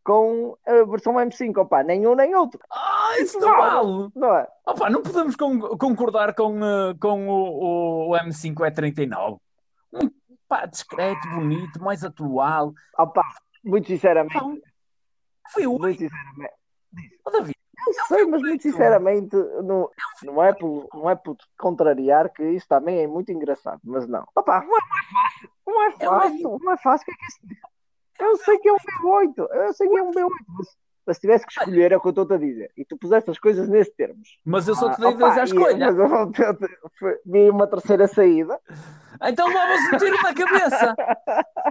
com 0.04 0.58
a 0.66 0.84
versão 0.86 1.14
M5. 1.16 1.58
Opa, 1.58 1.84
nem 1.84 2.06
um 2.08 2.16
nem 2.16 2.34
outro. 2.36 2.60
Ah, 2.72 3.20
isso 3.20 3.40
não 3.40 3.56
vale! 3.58 4.10
Não 4.16 4.36
é? 4.36 4.48
Opa, 4.66 4.90
não 4.90 5.02
podemos 5.02 5.36
con- 5.36 5.78
concordar 5.78 6.34
com, 6.34 6.58
eh, 6.64 6.96
com 7.00 7.28
o, 7.30 7.34
o, 7.34 8.10
o 8.12 8.14
M5 8.18 8.56
E39. 8.56 9.38
Um, 9.94 10.10
pá, 10.48 10.66
discreto, 10.66 11.28
bonito, 11.30 11.82
mais 11.82 12.04
atual. 12.04 12.74
Opa, 12.98 13.24
muito 13.64 13.88
sinceramente. 13.88 14.36
Não, 14.36 14.58
foi 15.52 15.68
o 15.68 15.78
Muito 15.78 16.00
sinceramente. 16.00 16.54
Oh, 17.26 17.30
David. 17.32 17.56
Eu 17.88 17.94
sei, 18.08 18.26
mas 18.26 18.42
muito 18.42 18.62
sinceramente, 18.62 19.36
não, 19.64 19.90
não, 20.24 20.44
é 20.44 20.54
por, 20.54 20.88
não 20.94 21.10
é 21.10 21.16
por 21.16 21.38
contrariar 21.58 22.30
que 22.30 22.44
isso 22.44 22.68
também 22.68 23.00
é 23.00 23.08
muito 23.08 23.32
engraçado, 23.32 23.80
mas 23.84 24.06
não. 24.06 24.28
Opa, 24.36 24.64
não 25.66 25.84
é, 25.84 25.90
não 25.90 25.92
é 25.92 26.20
fácil, 26.22 26.60
não 26.62 26.74
é 26.74 26.78
fácil, 26.78 27.04
é 27.04 27.06
que 27.06 27.12
é 27.12 27.16
que 27.16 27.24
é 27.24 27.28
isso? 27.28 27.40
Eu 28.20 28.38
sei 28.38 28.58
que 28.60 28.70
é 28.70 28.74
um 28.74 28.78
B8, 28.78 29.34
eu 29.38 29.74
sei 29.74 29.88
que 29.90 29.98
é 29.98 30.04
um 30.04 30.12
B8, 30.12 30.30
mas, 30.50 30.68
mas 31.08 31.18
se 31.18 31.22
tivesse 31.22 31.46
que 31.46 31.52
escolher 31.54 31.92
é 31.92 31.98
o 31.98 32.02
que 32.02 32.08
eu 32.08 32.12
estou-te 32.12 32.34
a 32.34 32.38
dizer, 32.38 32.72
e 32.76 32.84
tu 32.86 32.98
puseste 32.98 33.30
as 33.32 33.40
coisas 33.40 33.68
nesses 33.70 33.94
termos. 33.96 34.38
Mas 34.46 34.68
eu 34.68 34.76
só 34.76 34.90
te 34.90 34.96
Ah, 35.02 35.06
dei 35.08 35.16
dois 35.18 35.32
opa, 35.34 35.42
à 35.42 35.44
escolha. 35.46 35.92
Mas 35.92 35.98
eu 35.98 37.20
vi 37.26 37.50
uma 37.50 37.68
terceira 37.68 38.08
saída, 38.08 38.60
Então 39.24 39.48
levas 39.48 39.80
um 39.94 39.98
tiro 39.98 40.18
na 40.22 40.34
cabeça. 40.34 40.96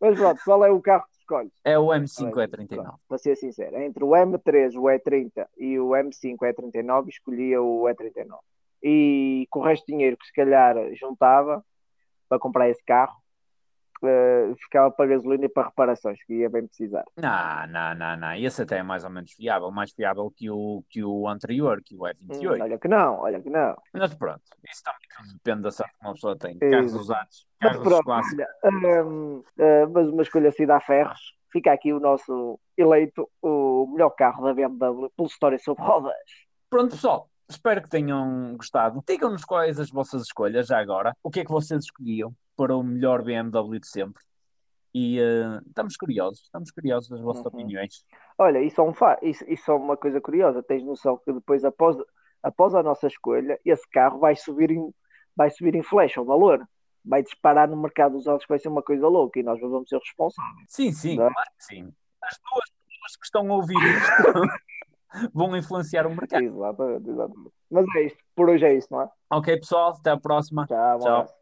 mas 0.00 0.18
pronto, 0.18 0.40
qual 0.44 0.64
é 0.64 0.70
o 0.70 0.80
carro 0.80 1.04
que 1.04 1.10
tu 1.12 1.18
escolhes? 1.20 1.52
É 1.64 1.78
o 1.78 1.86
M5 1.88 2.32
Olha, 2.36 2.48
E39. 2.48 2.68
pronto, 2.68 3.00
Para 3.08 3.18
ser 3.18 3.36
sincero, 3.36 3.76
entre 3.80 4.04
o 4.04 4.08
M3, 4.10 4.74
o 4.76 4.82
E30 4.84 5.46
e 5.56 5.78
o 5.78 5.88
M5 5.90 6.36
E39, 6.38 7.08
escolhia 7.08 7.62
o 7.62 7.82
E39. 7.84 8.38
E 8.82 9.46
com 9.50 9.60
o 9.60 9.64
resto 9.64 9.86
de 9.86 9.92
dinheiro 9.94 10.16
que 10.16 10.26
se 10.26 10.32
calhar 10.32 10.76
juntava 10.94 11.64
para 12.28 12.38
comprar 12.38 12.68
esse 12.68 12.82
carro, 12.84 13.14
eh, 14.04 14.52
ficava 14.62 14.90
para 14.90 15.06
gasolina 15.06 15.46
e 15.46 15.48
para 15.48 15.68
reparações, 15.68 16.22
que 16.24 16.34
ia 16.34 16.50
bem 16.50 16.66
precisar. 16.66 17.04
Não, 17.16 17.66
não, 17.68 17.94
não, 17.94 18.16
não. 18.16 18.34
Esse 18.34 18.62
até 18.62 18.78
é 18.78 18.82
mais 18.82 19.04
ou 19.04 19.10
menos 19.10 19.32
fiável. 19.32 19.70
Mais 19.70 19.90
fiável 19.92 20.30
que 20.36 20.50
o, 20.50 20.82
que 20.90 21.02
o 21.02 21.26
anterior, 21.28 21.80
que 21.82 21.94
o 21.94 22.00
Hum, 22.06 22.10
E28. 22.28 22.62
olha 22.62 22.78
que 22.78 22.88
não, 22.88 23.20
olha 23.20 23.40
que 23.40 23.48
não. 23.50 23.76
Mas 23.92 24.14
pronto, 24.14 24.42
isso 24.70 24.82
também 24.82 25.32
depende 25.34 25.62
da 25.62 25.70
sorte 25.70 25.92
que 25.98 26.04
uma 26.06 26.12
pessoa 26.14 26.36
tem. 26.36 26.58
Carros 26.58 26.92
usados, 26.94 27.46
Mas 27.60 27.70
carros 27.72 27.88
pronto, 27.88 28.04
clássicos. 28.04 28.44
olha, 28.64 29.04
hum, 29.06 29.42
eh, 29.58 29.86
mas 29.86 30.08
uma 30.08 30.22
escolha 30.22 30.48
assim 30.50 30.66
dá 30.66 30.78
ferros. 30.80 31.34
Fica 31.52 31.72
aqui 31.72 31.92
o 31.92 32.00
nosso 32.00 32.60
eleito, 32.76 33.30
o 33.40 33.86
melhor 33.92 34.10
carro 34.10 34.44
da 34.44 34.52
BMW, 34.52 35.08
pela 35.16 35.26
história 35.28 35.58
sobre 35.58 35.82
rodas. 35.84 36.12
Pronto, 36.68 36.90
pessoal. 36.90 37.30
Espero 37.48 37.82
que 37.82 37.88
tenham 37.88 38.56
gostado. 38.56 39.02
Digam-nos 39.06 39.44
quais 39.44 39.78
as 39.78 39.90
vossas 39.90 40.22
escolhas 40.22 40.66
já 40.66 40.80
agora. 40.80 41.16
O 41.22 41.30
que 41.30 41.40
é 41.40 41.44
que 41.44 41.50
vocês 41.50 41.84
escolhiam 41.84 42.34
para 42.56 42.76
o 42.76 42.82
melhor 42.82 43.22
BMW 43.22 43.78
de 43.78 43.86
sempre? 43.88 44.22
E 44.92 45.20
eh, 45.20 45.60
estamos 45.66 45.96
curiosos, 45.96 46.42
estamos 46.44 46.70
curiosos 46.70 47.10
das 47.10 47.20
vossas 47.20 47.44
Uhum. 47.44 47.50
opiniões. 47.52 48.04
Olha, 48.38 48.60
isso 48.62 48.80
é, 48.80 48.84
um 48.84 48.94
fa... 48.94 49.18
isso, 49.22 49.44
isso 49.46 49.70
é 49.70 49.74
uma 49.74 49.96
coisa 49.96 50.20
curiosa. 50.20 50.62
Tens 50.62 50.82
noção 50.82 51.18
que 51.18 51.32
depois, 51.32 51.64
após, 51.64 51.96
após 52.42 52.74
a 52.74 52.82
nossa 52.82 53.06
escolha, 53.06 53.60
esse 53.64 53.86
carro 53.90 54.18
vai 54.18 54.34
subir 54.34 54.70
em, 54.70 54.92
vai 55.36 55.50
subir 55.50 55.74
em 55.74 55.82
flash 55.82 56.16
o 56.16 56.24
valor. 56.24 56.66
Vai 57.04 57.22
disparar 57.22 57.68
no 57.68 57.76
mercado 57.76 58.12
dos 58.12 58.26
autos, 58.26 58.46
vai 58.48 58.58
ser 58.58 58.68
uma 58.68 58.82
coisa 58.82 59.06
louca 59.06 59.38
e 59.38 59.42
nós 59.44 59.60
vamos 59.60 59.88
ser 59.88 59.98
responsáveis. 59.98 60.66
Sim, 60.68 60.90
sim, 60.90 61.12
é? 61.12 61.16
claro 61.16 61.50
que 61.56 61.64
sim. 61.64 61.92
As 62.22 62.40
duas 62.50 62.64
pessoas 62.88 63.16
que 63.16 63.24
estão 63.26 63.52
a 63.52 63.54
ouvir 63.54 63.76
isto 63.76 64.40
vão 65.32 65.56
influenciar 65.56 66.06
o 66.06 66.10
mercado. 66.10 66.44
Exatamente, 66.44 67.10
exatamente. 67.10 67.52
Mas 67.70 67.84
é 67.96 68.02
isto, 68.06 68.18
por 68.34 68.48
hoje 68.48 68.64
é 68.64 68.74
isto, 68.74 68.90
não 68.92 69.02
é? 69.02 69.08
Ok, 69.30 69.56
pessoal, 69.58 69.96
até 69.98 70.10
a 70.10 70.16
próxima. 70.18 70.66
Tchau, 70.66 71.00
Tchau. 71.00 71.26